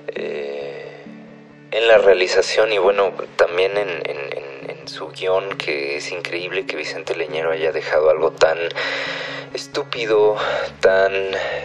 [0.08, 0.84] Eh,
[1.70, 3.98] en la realización y bueno, también en
[4.88, 8.58] su guion, que es increíble que Vicente Leñero haya dejado algo tan
[9.54, 10.36] estúpido,
[10.80, 11.12] tan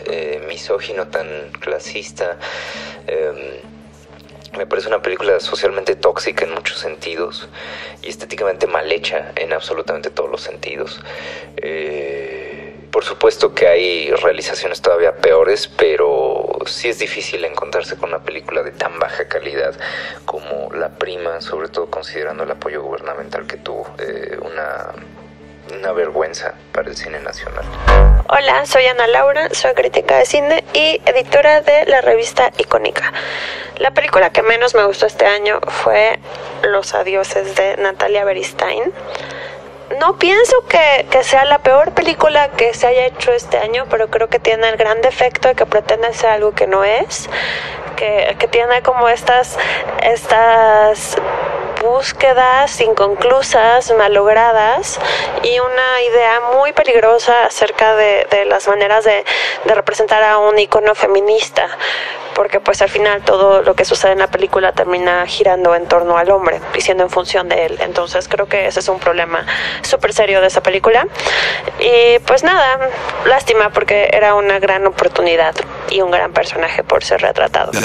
[0.05, 1.27] eh, misógino, tan
[1.59, 2.37] clasista.
[3.07, 3.61] Em,
[4.57, 7.49] me parece una película socialmente tóxica en muchos sentidos
[8.03, 11.01] y estéticamente mal hecha en absolutamente todos los sentidos.
[11.57, 12.42] Eh,
[12.93, 18.61] por supuesto que hay realizaciones todavía peores, pero sí es difícil encontrarse con una película
[18.61, 19.73] de tan baja calidad
[20.25, 23.87] como La Prima, sobre todo considerando el apoyo gubernamental que tuvo.
[23.97, 24.93] Eh, una,
[25.75, 27.65] una vergüenza para el cine nacional.
[28.29, 33.11] Hola, soy Ana Laura, soy crítica de cine y editora de la revista Icónica.
[33.77, 36.19] La película que menos me gustó este año fue
[36.61, 38.93] Los Adioses de Natalia Beristain.
[39.99, 44.09] No pienso que, que sea la peor película que se haya hecho este año, pero
[44.09, 47.29] creo que tiene el gran defecto de que pretende ser algo que no es,
[47.95, 49.57] que, que tiene como estas,
[50.01, 51.17] estas
[51.83, 54.99] búsquedas inconclusas, malogradas
[55.43, 59.23] y una idea muy peligrosa acerca de, de las maneras de,
[59.65, 61.67] de representar a un icono feminista
[62.33, 66.17] porque pues al final todo lo que sucede en la película termina girando en torno
[66.17, 67.77] al hombre y siendo en función de él.
[67.79, 69.45] Entonces creo que ese es un problema
[69.81, 71.07] súper serio de esa película.
[71.79, 72.89] Y pues nada,
[73.25, 75.55] lástima porque era una gran oportunidad
[75.89, 77.71] y un gran personaje por ser retratado.
[77.71, 77.79] De.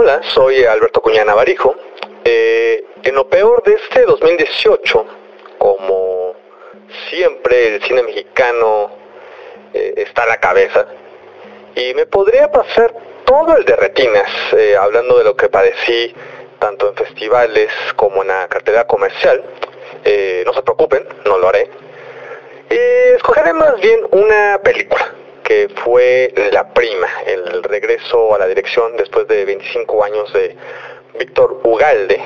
[0.00, 1.74] Hola, soy Alberto Cuñana Barijo.
[2.22, 5.04] Eh, en lo peor de este 2018,
[5.58, 6.36] como
[7.10, 8.92] siempre el cine mexicano
[9.74, 10.86] eh, está a la cabeza,
[11.74, 12.94] y me podría pasar
[13.24, 16.14] todo el de retinas, eh, hablando de lo que padecí
[16.60, 19.42] tanto en festivales como en la cartelera comercial.
[20.46, 21.68] No se preocupen, no lo haré.
[22.70, 25.12] Escogeré más bien una película
[25.48, 30.54] que fue La Prima, el regreso a la dirección después de 25 años de
[31.18, 32.20] Víctor Ugalde,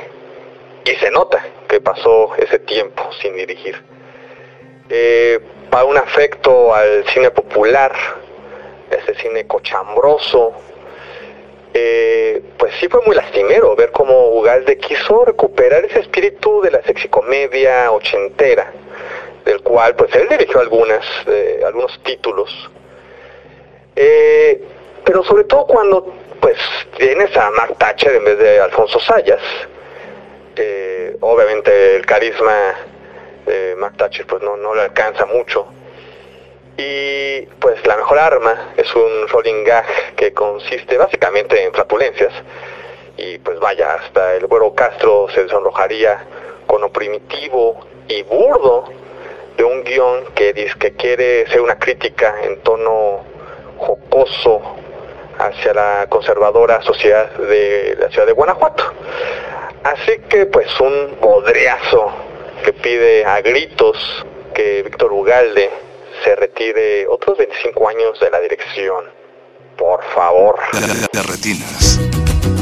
[0.84, 3.80] y se nota que pasó ese tiempo sin dirigir.
[4.88, 5.38] Eh,
[5.70, 7.92] para un afecto al cine popular,
[8.90, 10.54] ese cine cochambroso,
[11.74, 16.82] eh, pues sí fue muy lastimero ver cómo Ugalde quiso recuperar ese espíritu de la
[16.82, 18.72] sexicomedia ochentera,
[19.44, 22.68] del cual pues él dirigió algunas, eh, algunos títulos.
[23.96, 24.62] Eh,
[25.04, 26.58] pero sobre todo cuando pues
[26.96, 29.40] tienes a Mark Thatcher en vez de Alfonso Sayas,
[31.20, 32.74] obviamente el carisma
[33.46, 35.66] de Mark Thatcher pues no, no le alcanza mucho.
[36.76, 39.84] Y pues la mejor arma es un rolling gag
[40.16, 42.32] que consiste básicamente en flatulencias.
[43.16, 46.24] Y pues vaya, hasta el güero Castro se sonrojaría
[46.66, 47.78] con lo primitivo
[48.08, 48.84] y burdo
[49.56, 53.24] de un guion que dice que quiere ser una crítica en tono
[53.86, 54.60] jocoso
[55.38, 58.84] hacia la conservadora sociedad de la ciudad de Guanajuato.
[59.84, 62.12] Así que pues un bodriazo
[62.64, 63.96] que pide a gritos
[64.54, 65.70] que Víctor Ugalde
[66.22, 69.04] se retire otros 25 años de la dirección.
[69.76, 70.56] Por favor.
[70.72, 72.61] De- de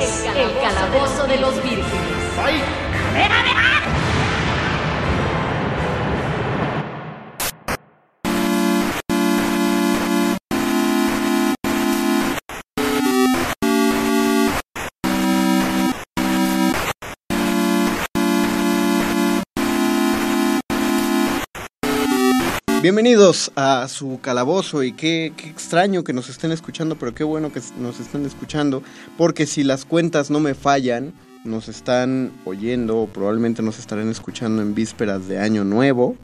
[22.81, 27.53] Bienvenidos a su calabozo y qué, qué extraño que nos estén escuchando, pero qué bueno
[27.53, 28.81] que nos estén escuchando,
[29.19, 31.13] porque si las cuentas no me fallan,
[31.43, 36.15] nos están oyendo o probablemente nos estarán escuchando en vísperas de Año Nuevo.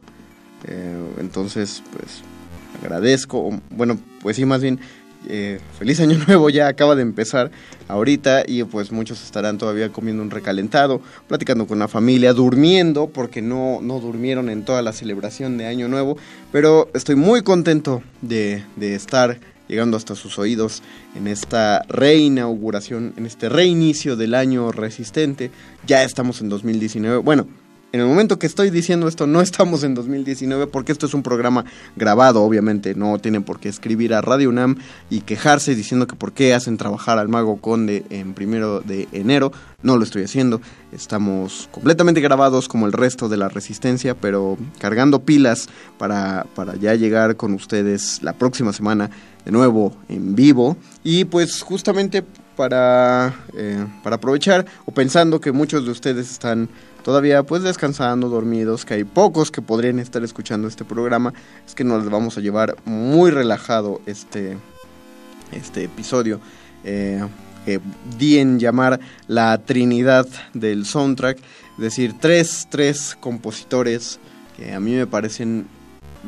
[0.63, 2.23] Eh, entonces, pues
[2.81, 4.79] agradezco, bueno, pues sí, más bien,
[5.27, 7.51] eh, feliz Año Nuevo, ya acaba de empezar
[7.87, 13.41] ahorita y pues muchos estarán todavía comiendo un recalentado, platicando con la familia, durmiendo porque
[13.41, 16.17] no, no durmieron en toda la celebración de Año Nuevo,
[16.51, 20.81] pero estoy muy contento de, de estar llegando hasta sus oídos
[21.15, 25.51] en esta reinauguración, en este reinicio del año resistente.
[25.85, 27.17] Ya estamos en 2019.
[27.17, 27.47] Bueno,
[27.93, 31.23] en el momento que estoy diciendo esto no estamos en 2019 porque esto es un
[31.23, 31.65] programa
[31.95, 34.77] grabado, obviamente, no tienen por qué escribir a Radio UNAM
[35.09, 39.51] y quejarse diciendo que por qué hacen trabajar al mago conde en primero de enero,
[39.81, 40.61] no lo estoy haciendo,
[40.91, 46.93] estamos completamente grabados como el resto de la resistencia, pero cargando pilas para, para ya
[46.95, 49.09] llegar con ustedes la próxima semana
[49.45, 50.75] de nuevo en vivo.
[51.03, 52.23] Y pues justamente
[52.57, 56.67] para, eh, para aprovechar o pensando que muchos de ustedes están
[57.07, 61.33] todavía pues descansando, dormidos, que hay pocos que podrían estar escuchando este programa,
[61.65, 64.57] es que nos vamos a llevar muy relajado este,
[65.53, 66.41] este episodio.
[66.83, 67.25] Eh,
[67.63, 67.79] que
[68.19, 74.19] di en llamar la Trinidad del soundtrack, es decir, tres, tres compositores
[74.57, 75.65] que a mí me parecen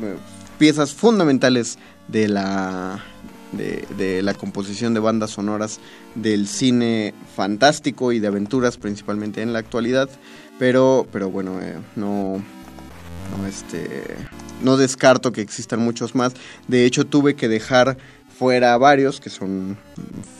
[0.02, 0.16] eh,
[0.58, 1.78] piezas fundamentales
[2.08, 3.04] de la,
[3.52, 5.78] de, de la composición de bandas sonoras
[6.14, 10.08] del cine fantástico y de aventuras principalmente en la actualidad
[10.60, 14.14] pero pero bueno eh, no no este
[14.62, 16.34] no descarto que existan muchos más.
[16.68, 17.96] De hecho tuve que dejar
[18.38, 19.78] fuera varios que son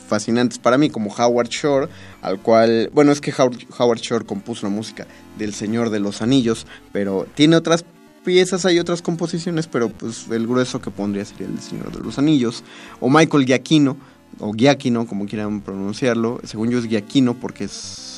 [0.08, 1.88] fascinantes para mí como Howard Shore
[2.20, 5.06] al cual bueno es que Howard, Shore compuso la música
[5.38, 7.86] del Señor de los Anillos pero tiene otras
[8.22, 12.04] piezas hay otras composiciones pero pues el grueso que pondría sería el del Señor de
[12.04, 12.62] los Anillos.
[13.00, 13.96] O Michael Giacchino
[14.38, 16.40] o Giacchino como quieran pronunciarlo.
[16.44, 18.09] Según yo es Giacchino porque es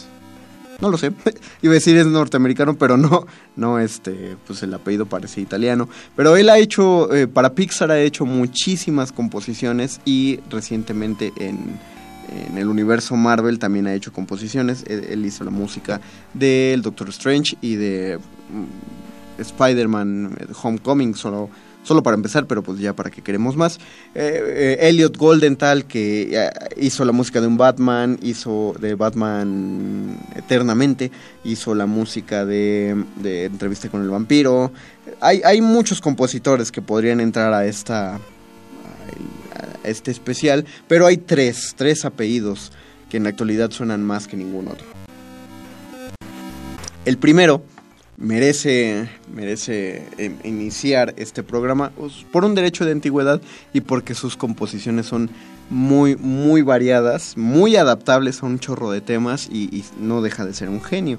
[0.83, 1.13] no lo sé.
[1.63, 3.27] Iba a decir es norteamericano, pero no,
[3.57, 5.89] no, este, pues el apellido parece italiano.
[6.17, 11.79] Pero él ha hecho, eh, para Pixar ha hecho muchísimas composiciones y recientemente en,
[12.29, 14.85] en el universo Marvel también ha hecho composiciones.
[14.89, 16.01] Él, hizo la música
[16.35, 21.49] del Doctor Strange y de mm, Spider-Man eh, Homecoming, solo
[21.83, 23.79] solo para empezar, pero pues ya para que queremos más.
[24.15, 30.19] Eh, eh, Elliot Goldenthal, que eh, hizo la música de un Batman, hizo de Batman
[30.35, 31.11] Eternamente,
[31.45, 34.73] hizo la música de, de Entrevista con el Vampiro.
[35.21, 38.17] Hay, muchos compositores que podrían entrar a esta
[39.85, 42.73] a este especial, pero hay tres, tres apellidos
[43.11, 44.87] que en la actualidad suenan más que ningún otro.
[47.05, 47.63] El primero
[48.23, 53.40] merece, merece eh, iniciar este programa pues, por un derecho de antigüedad
[53.74, 55.28] y porque sus composiciones son
[55.69, 60.69] muy, muy variadas, muy adaptables a un chorro de temas y, no deja de ser
[60.69, 61.19] un genio,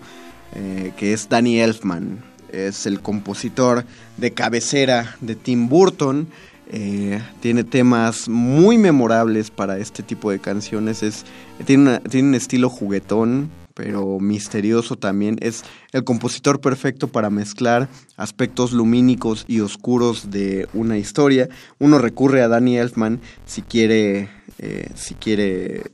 [0.55, 2.23] eh, que es Danny Elfman.
[2.51, 3.83] Es el compositor
[4.17, 6.27] de cabecera de Tim Burton.
[6.71, 11.01] Eh, tiene temas muy memorables para este tipo de canciones.
[11.01, 11.25] Es,
[11.65, 15.37] tiene, una- tiene un estilo juguetón, pero misterioso también.
[15.41, 21.49] Es el compositor perfecto para mezclar aspectos lumínicos y oscuros de una historia.
[21.79, 24.29] Uno recurre a Danny Elfman si quiere,
[24.59, 25.91] eh, si quiere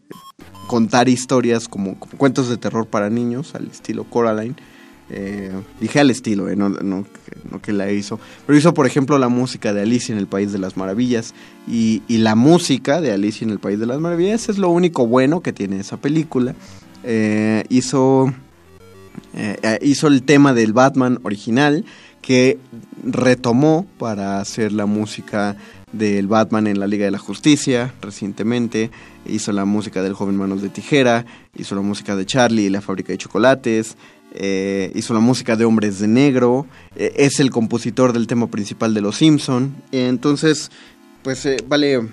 [0.67, 4.55] contar historias como, cuentos de terror para niños, al estilo Coraline.
[5.11, 5.51] Eh,
[5.81, 7.05] dije al estilo, eh, no, no
[7.49, 8.19] no que la hizo.
[8.45, 11.33] Pero hizo, por ejemplo, la música de Alicia en el País de las Maravillas.
[11.67, 15.07] Y, y la música de Alicia en el País de las Maravillas es lo único
[15.07, 16.55] bueno que tiene esa película.
[17.03, 18.33] Eh, hizo,
[19.33, 21.85] eh, eh, hizo el tema del Batman original
[22.21, 22.57] que
[23.03, 25.55] retomó para hacer la música
[25.93, 28.91] del Batman en la Liga de la Justicia recientemente,
[29.25, 32.81] hizo la música del joven Manos de Tijera, hizo la música de Charlie y la
[32.81, 33.95] fábrica de chocolates,
[34.93, 39.15] hizo la música de Hombres de Negro, es el compositor del tema principal de Los
[39.15, 40.69] Simpson, entonces
[41.23, 42.07] pues vale,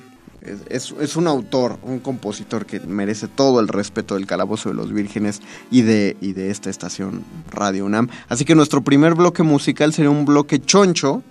[0.68, 4.92] es, es un autor, un compositor que merece todo el respeto del Calabozo de los
[4.92, 5.40] Vírgenes
[5.70, 8.08] y de, y de esta estación Radio UNAM.
[8.28, 11.22] Así que nuestro primer bloque musical sería un bloque choncho,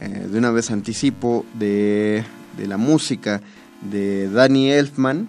[0.00, 2.24] eh, de una vez anticipo, de,
[2.56, 3.40] de la música
[3.90, 5.28] de Danny Elfman,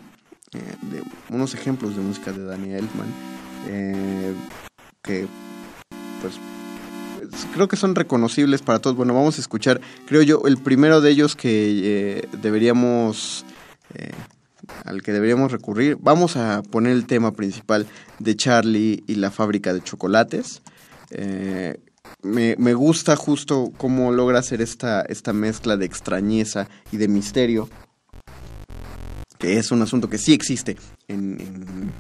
[0.54, 0.60] eh,
[0.92, 1.04] de
[1.34, 3.08] unos ejemplos de música de Danny Elfman,
[3.68, 4.34] eh,
[5.04, 5.28] que
[6.22, 6.59] pues pues,
[7.54, 8.96] creo que son reconocibles para todos.
[8.96, 13.46] Bueno, vamos a escuchar, creo yo, el primero de ellos que eh, deberíamos,
[13.96, 14.12] eh,
[14.86, 15.98] al que deberíamos recurrir.
[16.00, 17.88] Vamos a poner el tema principal
[18.20, 20.62] de Charlie y la fábrica de chocolates.
[21.12, 21.78] Eh,
[22.22, 27.70] me, me gusta justo cómo logra hacer esta, esta mezcla de extrañeza y de misterio,
[29.38, 30.78] que es un asunto que sí existe
[31.08, 31.92] en, en,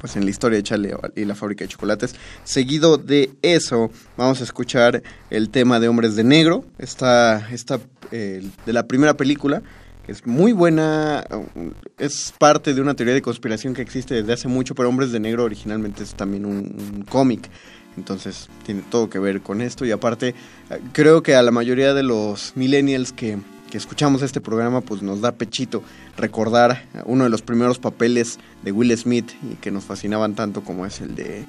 [0.00, 2.14] pues en la historia de Charlie y la fábrica de chocolates.
[2.44, 7.80] Seguido de eso, vamos a escuchar el tema de Hombres de Negro, esta, esta
[8.10, 9.62] eh, de la primera película,
[10.06, 14.32] que es muy buena, uh, es parte de una teoría de conspiración que existe desde
[14.32, 17.50] hace mucho, pero Hombres de Negro originalmente es también un, un cómic.
[17.96, 21.94] Entonces tiene todo que ver con esto y aparte eh, creo que a la mayoría
[21.94, 23.38] de los millennials que,
[23.70, 25.82] que escuchamos este programa pues nos da pechito
[26.16, 30.86] recordar uno de los primeros papeles de Will Smith y que nos fascinaban tanto como
[30.86, 31.46] es el de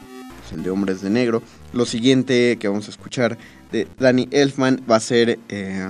[0.49, 1.41] pues, el de Hombres de Negro.
[1.73, 3.37] Lo siguiente que vamos a escuchar
[3.71, 5.87] de Danny Elfman va a ser, eh,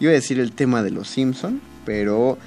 [0.00, 2.38] iba a decir el tema de Los Simpson, pero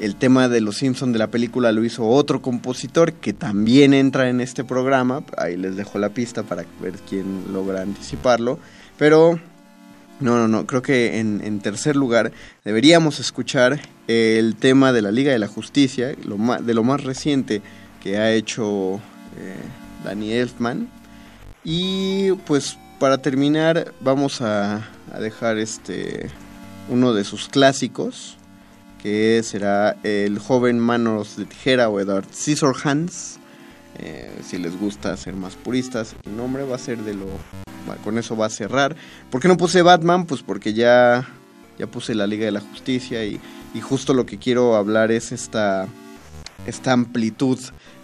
[0.00, 4.28] el tema de Los Simpson de la película lo hizo otro compositor que también entra
[4.28, 5.24] en este programa.
[5.36, 8.58] Ahí les dejo la pista para ver quién logra anticiparlo.
[8.96, 9.38] Pero
[10.20, 10.66] no, no, no.
[10.66, 12.32] Creo que en, tercer lugar
[12.64, 17.62] deberíamos escuchar el tema de la Liga de la Justicia, de lo más reciente
[18.02, 18.96] que ha hecho
[19.38, 19.56] eh,
[20.04, 20.88] Danny Elfman.
[21.64, 26.30] Y pues para terminar vamos a, a dejar este
[26.88, 28.38] uno de sus clásicos
[29.02, 33.38] que será el joven Manos de Tijera o Edward Scissorhands.
[33.98, 37.26] Eh, si les gusta ser más puristas, el nombre va a ser de lo.
[37.96, 38.96] Con eso va a cerrar.
[39.30, 40.26] ¿Por qué no puse Batman?
[40.26, 41.28] Pues porque ya,
[41.78, 43.40] ya puse la Liga de la Justicia y,
[43.74, 45.88] y justo lo que quiero hablar es esta,
[46.66, 47.58] esta amplitud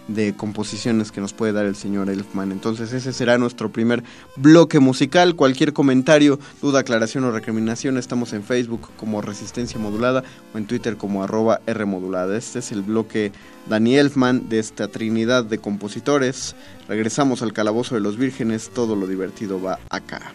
[0.07, 2.51] de composiciones que nos puede dar el señor Elfman.
[2.51, 4.03] Entonces ese será nuestro primer
[4.35, 5.35] bloque musical.
[5.35, 10.23] Cualquier comentario, duda, aclaración o recriminación, estamos en Facebook como Resistencia Modulada
[10.53, 12.37] o en Twitter como arroba R Modulada.
[12.37, 13.31] Este es el bloque
[13.69, 16.55] Dani Elfman de esta trinidad de compositores.
[16.87, 20.33] Regresamos al Calabozo de los Vírgenes, todo lo divertido va acá.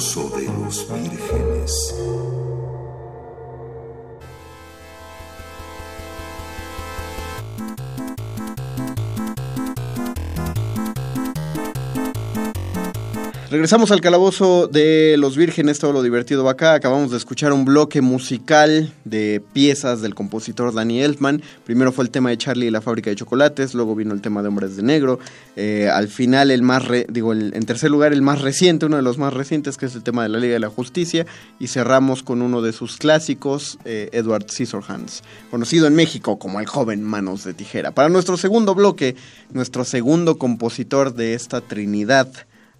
[0.00, 1.49] Calabozo de los Vírgenes.
[13.50, 16.74] Regresamos al calabozo de los vírgenes, todo lo divertido acá.
[16.74, 21.42] Acabamos de escuchar un bloque musical de piezas del compositor Danny Elfman.
[21.64, 24.42] Primero fue el tema de Charlie y la fábrica de chocolates, luego vino el tema
[24.42, 25.18] de Hombres de Negro.
[25.56, 28.94] Eh, al final, el más, re- digo, el- en tercer lugar, el más reciente, uno
[28.94, 31.26] de los más recientes, que es el tema de la Liga de la Justicia.
[31.58, 36.66] Y cerramos con uno de sus clásicos, eh, Edward Scissorhands, conocido en México como el
[36.66, 37.90] joven Manos de Tijera.
[37.90, 39.16] Para nuestro segundo bloque,
[39.52, 42.28] nuestro segundo compositor de esta trinidad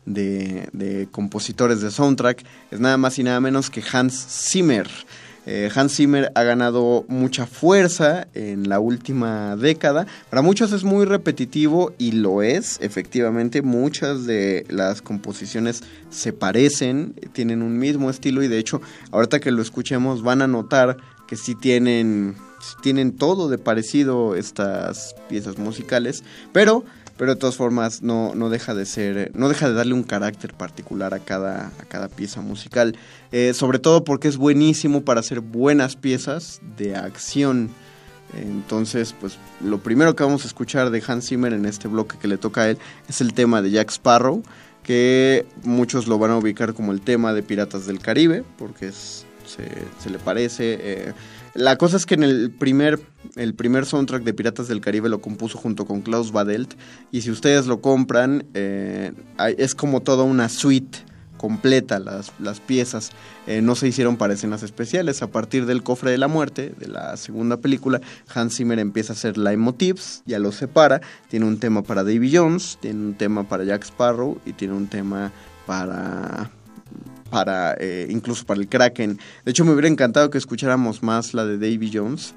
[0.06, 4.14] de, de compositores de soundtrack es nada más y nada menos que Hans
[4.50, 4.88] Zimmer.
[5.46, 10.06] Eh, Hans Zimmer ha ganado mucha fuerza en la última década.
[10.28, 13.62] Para muchos es muy repetitivo y lo es, efectivamente.
[13.62, 18.82] Muchas de las composiciones se parecen, tienen un mismo estilo y de hecho,
[19.12, 22.36] ahorita que lo escuchemos van a notar que sí tienen,
[22.82, 26.22] tienen todo de parecido estas piezas musicales,
[26.52, 26.84] pero
[27.20, 30.54] pero de todas formas no, no deja de ser, no deja de darle un carácter
[30.54, 32.96] particular a cada, a cada pieza musical.
[33.30, 37.68] Eh, sobre todo porque es buenísimo para hacer buenas piezas de acción.
[38.40, 42.26] Entonces, pues lo primero que vamos a escuchar de Hans Zimmer en este bloque que
[42.26, 44.42] le toca a él es el tema de Jack Sparrow,
[44.82, 49.26] que muchos lo van a ubicar como el tema de Piratas del Caribe, porque es-
[49.46, 49.64] se,
[50.02, 50.78] se le parece.
[50.80, 51.12] eh,
[51.54, 53.00] la cosa es que en el primer,
[53.36, 56.74] el primer soundtrack de Piratas del Caribe lo compuso junto con Klaus Badelt.
[57.10, 59.12] Y si ustedes lo compran, eh,
[59.58, 60.98] es como toda una suite
[61.36, 63.10] completa las, las piezas.
[63.46, 65.22] Eh, no se hicieron para escenas especiales.
[65.22, 68.00] A partir del Cofre de la Muerte, de la segunda película,
[68.32, 71.00] Hans Zimmer empieza a hacer leitmotivs, ya los separa.
[71.28, 74.86] Tiene un tema para Davy Jones, tiene un tema para Jack Sparrow y tiene un
[74.86, 75.32] tema
[75.66, 76.50] para
[77.30, 79.18] para eh, incluso para el Kraken.
[79.44, 82.34] De hecho, me hubiera encantado que escucháramos más la de Davy Jones.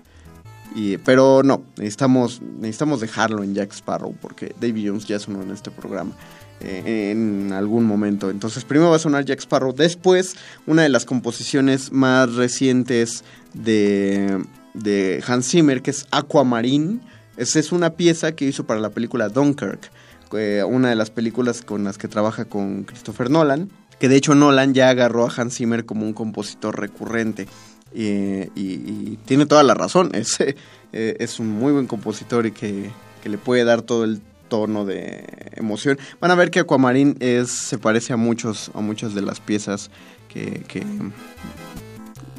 [1.06, 5.70] Pero no, necesitamos, necesitamos dejarlo en Jack Sparrow porque Davy Jones ya sonó en este
[5.70, 6.14] programa
[6.62, 8.30] eh, en algún momento.
[8.30, 9.74] Entonces, primero va a sonar Jack Sparrow.
[9.74, 14.44] Después, una de las composiciones más recientes de,
[14.74, 17.00] de Hans Zimmer, que es Aquamarine.
[17.36, 19.92] Esa es una pieza que hizo para la película Dunkirk,
[20.38, 24.36] eh, una de las películas con las que trabaja con Christopher Nolan que de hecho
[24.36, 27.48] Nolan ya agarró a Hans Zimmer como un compositor recurrente.
[27.96, 30.40] Y, y tiene toda la razón, es,
[30.94, 32.90] eh, es un muy buen compositor y que,
[33.22, 34.22] que le puede dar todo el
[34.54, 35.26] tono de
[35.56, 35.98] emoción.
[36.20, 39.90] Van a ver que Aquamarine es, se parece a muchos, a muchas de las piezas
[40.28, 40.86] que, que,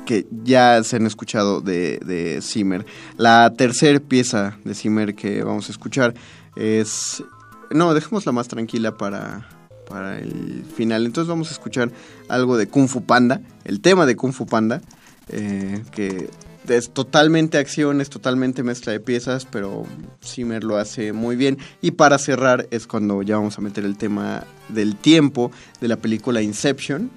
[0.07, 2.87] que ya se han escuchado de, de Zimmer.
[3.17, 6.15] La tercera pieza de Zimmer que vamos a escuchar
[6.57, 7.23] es...
[7.71, 9.49] No, dejémosla más tranquila para,
[9.89, 11.07] para el final.
[11.07, 11.91] Entonces vamos a escuchar
[12.29, 14.81] algo de Kung Fu Panda, el tema de Kung Fu Panda,
[15.29, 16.29] eh, que
[16.69, 19.85] es totalmente acción, es totalmente mezcla de piezas, pero
[20.25, 21.59] Zimmer lo hace muy bien.
[21.83, 25.51] Y para cerrar es cuando ya vamos a meter el tema del tiempo
[25.81, 27.11] de la película Inception.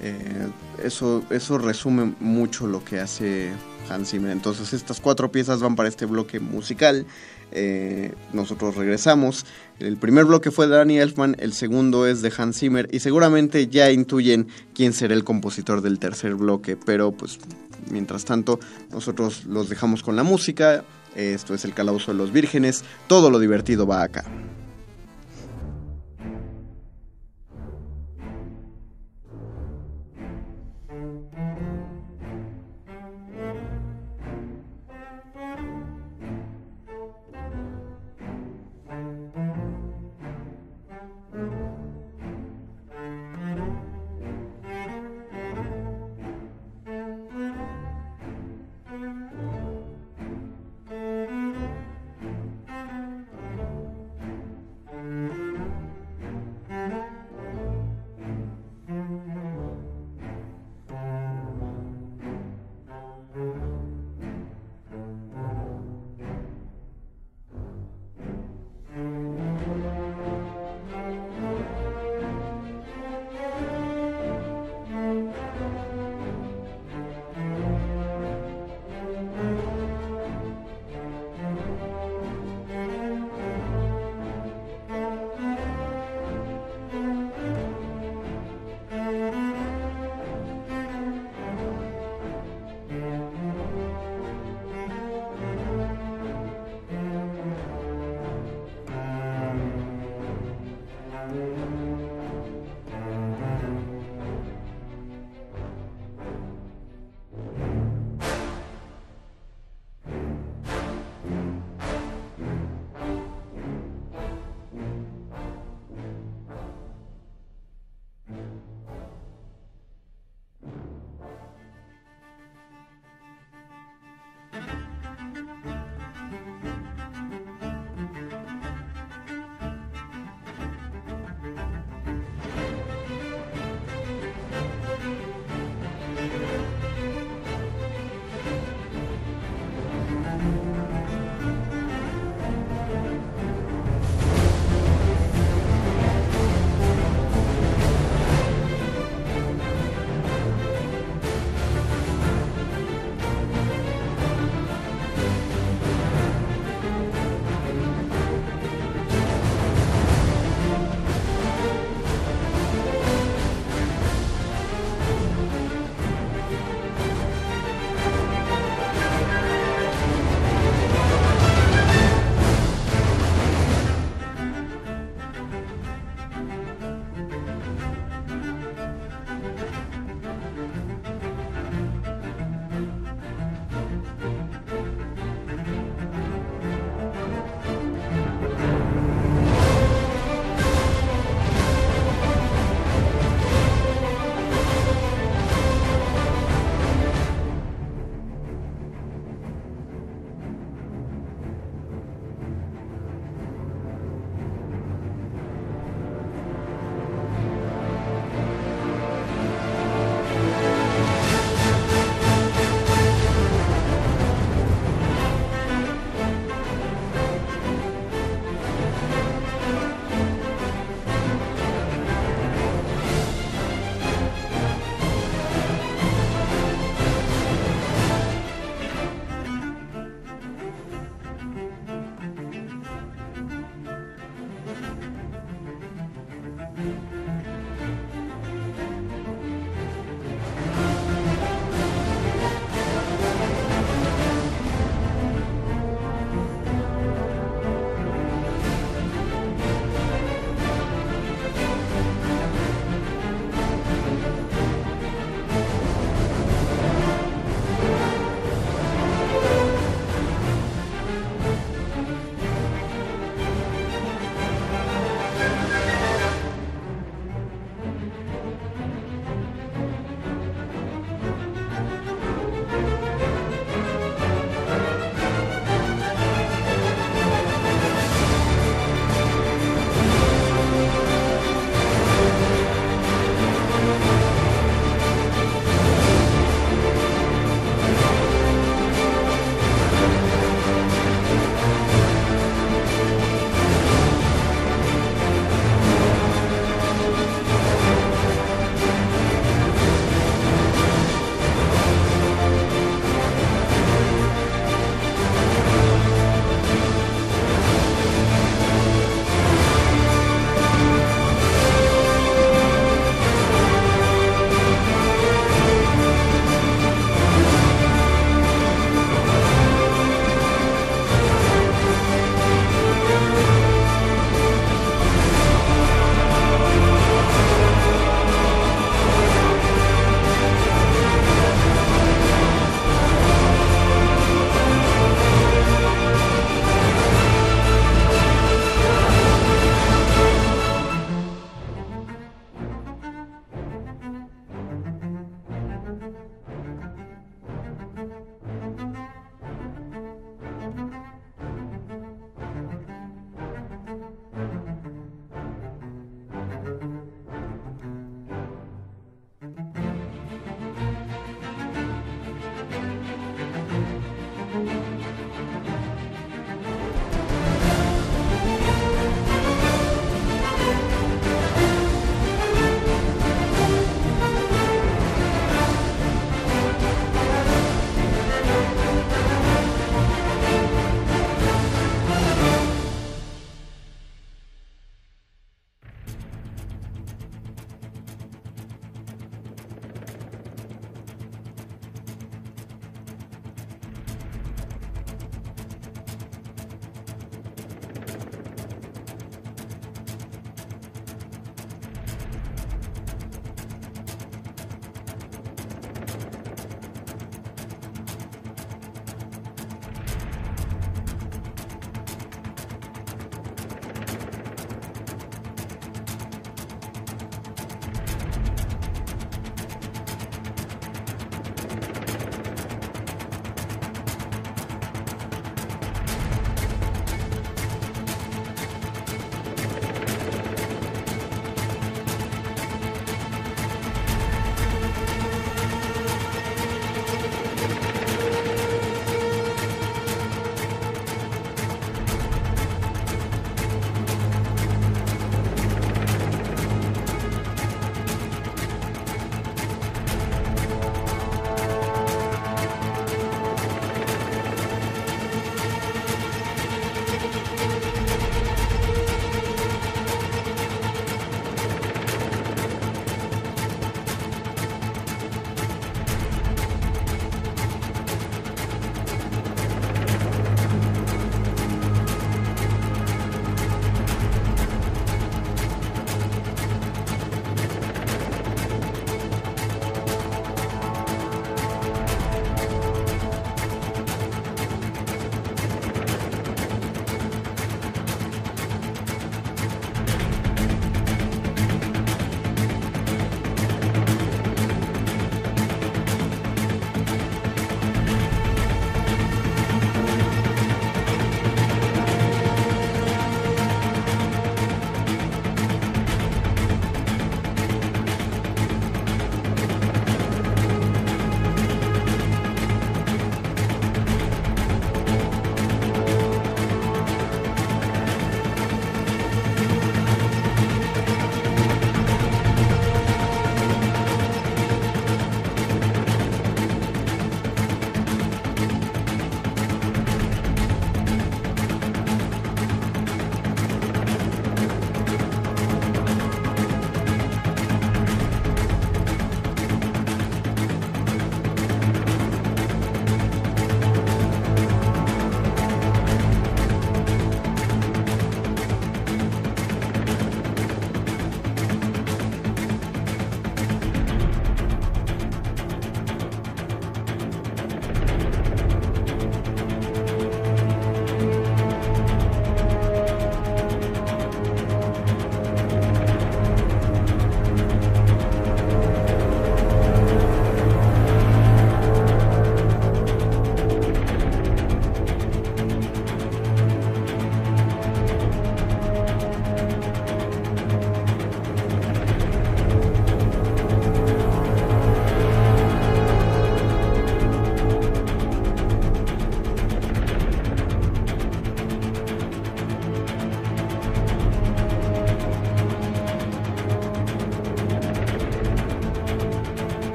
[0.00, 0.46] Eh,
[0.82, 3.50] eso, eso resume mucho lo que hace
[3.90, 4.30] Hans Zimmer.
[4.30, 7.06] Entonces estas cuatro piezas van para este bloque musical.
[7.52, 9.46] Eh, nosotros regresamos.
[9.78, 13.68] El primer bloque fue de Danny Elfman, el segundo es de Hans Zimmer y seguramente
[13.68, 17.38] ya intuyen quién será el compositor del tercer bloque, pero pues
[17.90, 18.58] mientras tanto
[18.90, 20.84] nosotros los dejamos con la música.
[21.14, 22.84] Esto es el Calabozo de los Vírgenes.
[23.06, 24.24] Todo lo divertido va acá.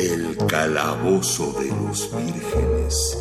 [0.00, 3.18] El calabozo de los vírgenes.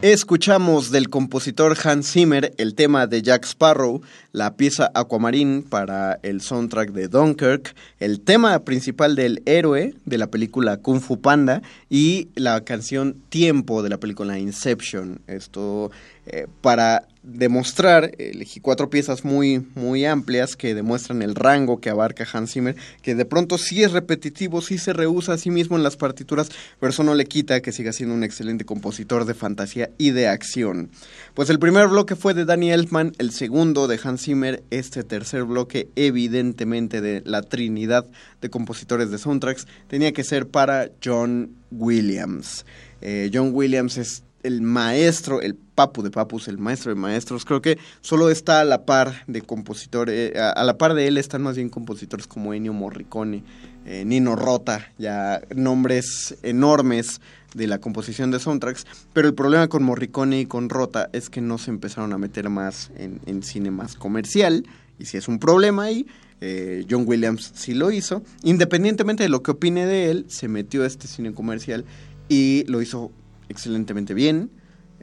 [0.00, 6.42] Escuchamos del compositor Hans Zimmer el tema de Jack Sparrow, la pieza Aquamarine para el
[6.42, 12.28] soundtrack de Dunkirk, el tema principal del héroe de la película Kung Fu Panda y
[12.36, 15.20] la canción Tiempo de la película Inception.
[15.26, 15.90] Esto
[16.26, 22.26] eh, para demostrar, elegí cuatro piezas muy, muy amplias que demuestran el rango que abarca
[22.32, 25.82] Hans Zimmer, que de pronto sí es repetitivo, sí se rehúsa a sí mismo en
[25.82, 29.90] las partituras, pero eso no le quita que siga siendo un excelente compositor de fantasía
[29.98, 30.88] y de acción.
[31.34, 35.42] Pues el primer bloque fue de Danny Elfman, el segundo de Hans Zimmer, este tercer
[35.42, 38.06] bloque evidentemente de la trinidad
[38.40, 42.64] de compositores de soundtracks, tenía que ser para John Williams.
[43.00, 47.44] Eh, John Williams es el maestro, el papu de papus, el maestro de maestros.
[47.44, 51.18] Creo que solo está a la par de compositores, a, a la par de él
[51.18, 53.42] están más bien compositores como Ennio Morricone,
[53.84, 57.20] eh, Nino Rota, ya nombres enormes
[57.54, 58.86] de la composición de soundtracks.
[59.12, 62.48] Pero el problema con Morricone y con Rota es que no se empezaron a meter
[62.48, 64.64] más en, en cine más comercial.
[64.98, 66.06] Y si es un problema ahí,
[66.40, 68.22] eh, John Williams sí lo hizo.
[68.42, 71.84] Independientemente de lo que opine de él, se metió a este cine comercial
[72.28, 73.12] y lo hizo
[73.48, 74.50] excelentemente bien.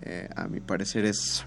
[0.02, 1.46] Eh, a mi parecer es,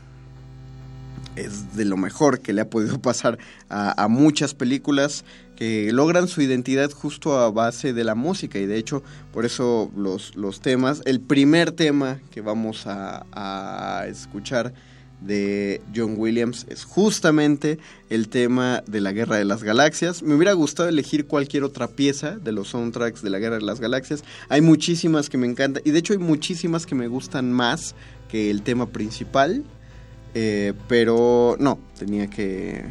[1.35, 5.25] es de lo mejor que le ha podido pasar a, muchas películas
[5.57, 9.03] que logran su identidad justo a base de la música y de hecho
[9.33, 14.75] por eso los, los temas, el primer tema que vamos a escuchar
[15.21, 17.79] de John Williams es justamente
[18.11, 20.23] el tema de la Guerra de las Galaxias.
[20.23, 23.81] Me hubiera gustado elegir cualquier otra pieza de los soundtracks de la Guerra de las
[23.81, 24.25] Galaxias.
[24.49, 27.95] Hay muchísimas que me encantan y de hecho hay muchísimas que me gustan más
[28.29, 29.65] que el tema principal.
[30.39, 32.85] Eh, pero no, tenía que,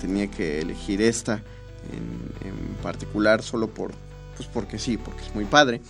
[0.00, 1.42] tenía que elegir esta
[1.92, 3.92] en, particular solo por,
[4.36, 5.80] pues porque sí, porque es muy padre.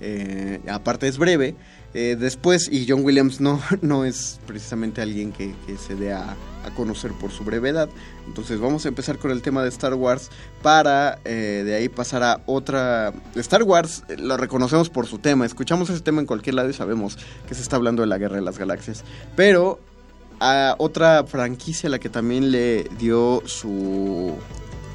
[0.00, 1.54] Eh, aparte es breve.
[1.94, 6.70] Eh, después, y John Williams no, no es precisamente alguien que, se dé a, a,
[6.74, 7.88] conocer por su brevedad.
[8.26, 10.30] Entonces vamos a empezar con el tema de Star Wars
[10.62, 13.12] para eh, de ahí pasar a otra...
[13.34, 15.44] Star Wars eh, lo reconocemos por su tema.
[15.44, 18.36] Escuchamos ese tema en cualquier lado y sabemos que se está hablando de la Guerra
[18.36, 19.04] de las Galaxias.
[19.36, 19.78] Pero
[20.40, 24.34] a otra franquicia a la que también le dio su,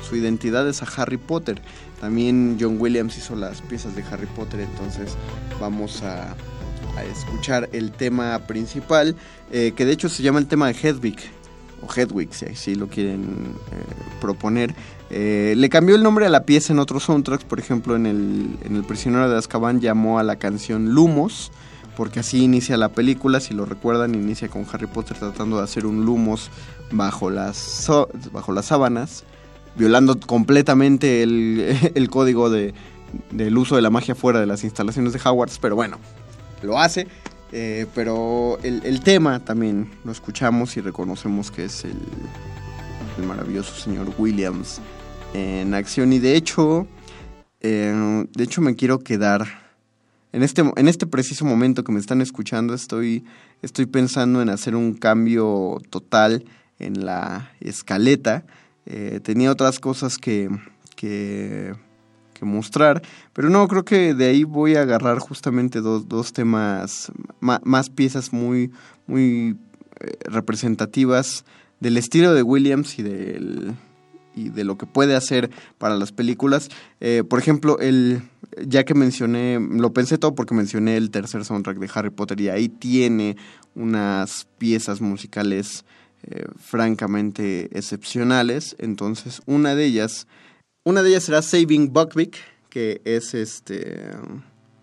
[0.07, 1.61] su identidad es a Harry Potter.
[2.01, 5.15] También John Williams hizo las piezas de Harry Potter, entonces
[5.59, 6.35] vamos a,
[6.97, 9.15] a escuchar el tema principal,
[9.51, 11.17] eh, que de hecho se llama el tema de Hedwig,
[11.81, 13.23] o Hedwig, si así lo quieren
[13.71, 13.83] eh,
[14.19, 14.73] proponer.
[15.09, 18.57] Eh, le cambió el nombre a la pieza en otros soundtracks, por ejemplo en el,
[18.63, 21.51] en el Prisionero de Azkaban llamó a la canción Lumos,
[21.95, 25.85] porque así inicia la película, si lo recuerdan, inicia con Harry Potter tratando de hacer
[25.85, 26.49] un Lumos
[26.91, 27.89] bajo las,
[28.31, 29.23] bajo las sábanas
[29.77, 32.73] violando completamente el, el código de,
[33.31, 35.97] del uso de la magia fuera de las instalaciones de Hogwarts, pero bueno,
[36.61, 37.07] lo hace.
[37.53, 41.97] Eh, pero el, tema también lo escuchamos y reconocemos que es el,
[43.17, 44.81] el maravilloso señor Williams
[45.33, 46.11] en acción.
[46.13, 46.87] Y de hecho,
[47.61, 49.67] eh, de hecho me quiero quedar.
[50.33, 53.23] En este, en este preciso momento que me están escuchando, estoy,
[53.61, 56.43] estoy pensando en hacer un cambio total
[56.79, 58.45] en la escaleta.
[58.85, 60.49] Eh, tenía otras cosas que,
[60.95, 61.73] que,
[62.37, 63.01] que, mostrar,
[63.33, 68.33] pero no, creo que de ahí voy a agarrar justamente dos, dos temas, más, piezas
[68.33, 68.71] muy,
[69.05, 69.57] muy
[69.99, 71.45] eh, representativas
[71.79, 73.75] del estilo de Williams y del
[74.37, 75.49] y de lo que puede hacer
[75.79, 76.69] para las películas.
[77.01, 78.21] Eh, por ejemplo, el
[78.65, 82.49] ya que mencioné, lo pensé todo porque mencioné el tercer soundtrack de Harry Potter y
[82.49, 83.35] ahí tiene
[83.75, 85.85] unas piezas musicales
[86.23, 88.75] eh, francamente excepcionales.
[88.79, 90.27] Entonces, una de ellas,
[90.87, 92.37] una de ellas será Saving Buckbeak,
[92.69, 94.09] que es este,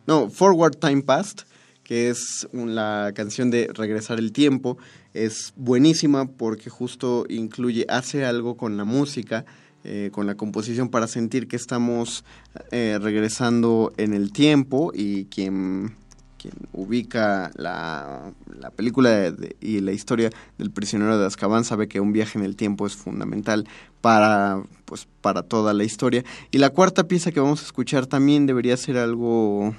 [0.07, 1.45] no, Forward Time Past,
[1.83, 4.77] que es la canción de Regresar el Tiempo.
[5.15, 9.47] Es buenísima porque justo incluye, hace algo con la música,
[9.83, 12.27] eh, con la composición para sentir que estamos
[12.71, 15.97] eh, regresando en el tiempo y quien
[16.37, 22.01] quien ubica la, la película de, y la historia del prisionero de Azkaban sabe que
[22.01, 23.67] un viaje en el tiempo es fundamental
[24.05, 26.25] para, pues, para toda la historia.
[26.51, 29.75] Y la cuarta pieza que vamos a escuchar también debería ser algo...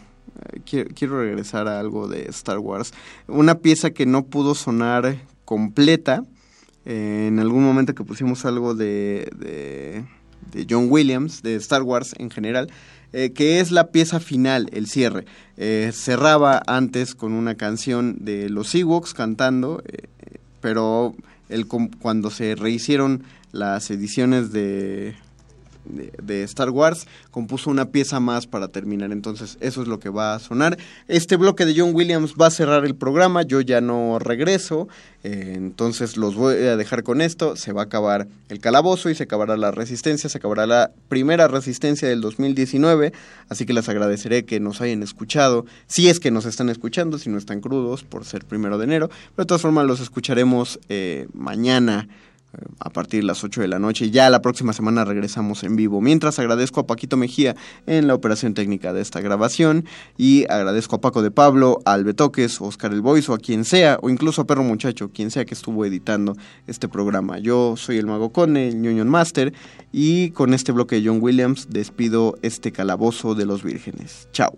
[0.52, 2.92] Eh, quiero, quiero regresar a algo de Star Wars.
[3.28, 6.24] Una pieza que no pudo sonar completa.
[6.86, 10.06] Eh, en algún momento que pusimos algo de, de,
[10.52, 12.72] de John Williams, de Star Wars en general,
[13.14, 15.26] eh, que es la pieza final, el cierre.
[15.92, 19.84] Cerraba antes con una canción de los Ewoks cantando,
[20.62, 21.14] pero
[21.68, 23.24] com- cuando se rehicieron
[23.56, 25.16] las ediciones de,
[26.44, 29.12] Star Wars, compuso una pieza más para terminar.
[29.12, 30.78] Entonces, eso es lo que va a sonar.
[31.08, 33.44] Este bloque de John Williams va a cerrar el programa.
[33.44, 34.88] Yo ya no regreso.
[35.24, 37.56] eh, entonces, los voy a dejar con esto.
[37.56, 40.30] Se va a acabar el calabozo y se acabará la resistencia.
[40.30, 43.14] Se acabará la primera resistencia del 2019.
[43.48, 45.66] Así que les agradeceré que nos hayan escuchado.
[45.88, 49.10] Si es que nos están escuchando, si no están crudos por ser primero de enero.
[49.36, 52.10] Pero de todas formas, los escucharemos eh, mañana
[52.80, 54.12] a partir de las 8 de la noche.
[54.12, 56.02] Ya la próxima semana regresamos en vivo.
[56.02, 59.86] Mientras agradezco a Paquito Mejía en la operación técnica de esta grabación
[60.18, 64.10] y agradezco a Paco de Pablo, a Albetoques, Oscar El Boiso, a quien sea, o
[64.10, 66.36] incluso a Perro Muchacho, quien sea que estuvo editando
[66.68, 67.40] este programa.
[67.40, 69.54] Yo soy el Mago Cone, el Ñoño Master,
[69.92, 74.28] y con este bloque de John Williams despido este calabozo de los vírgenes.
[74.32, 74.58] Chao.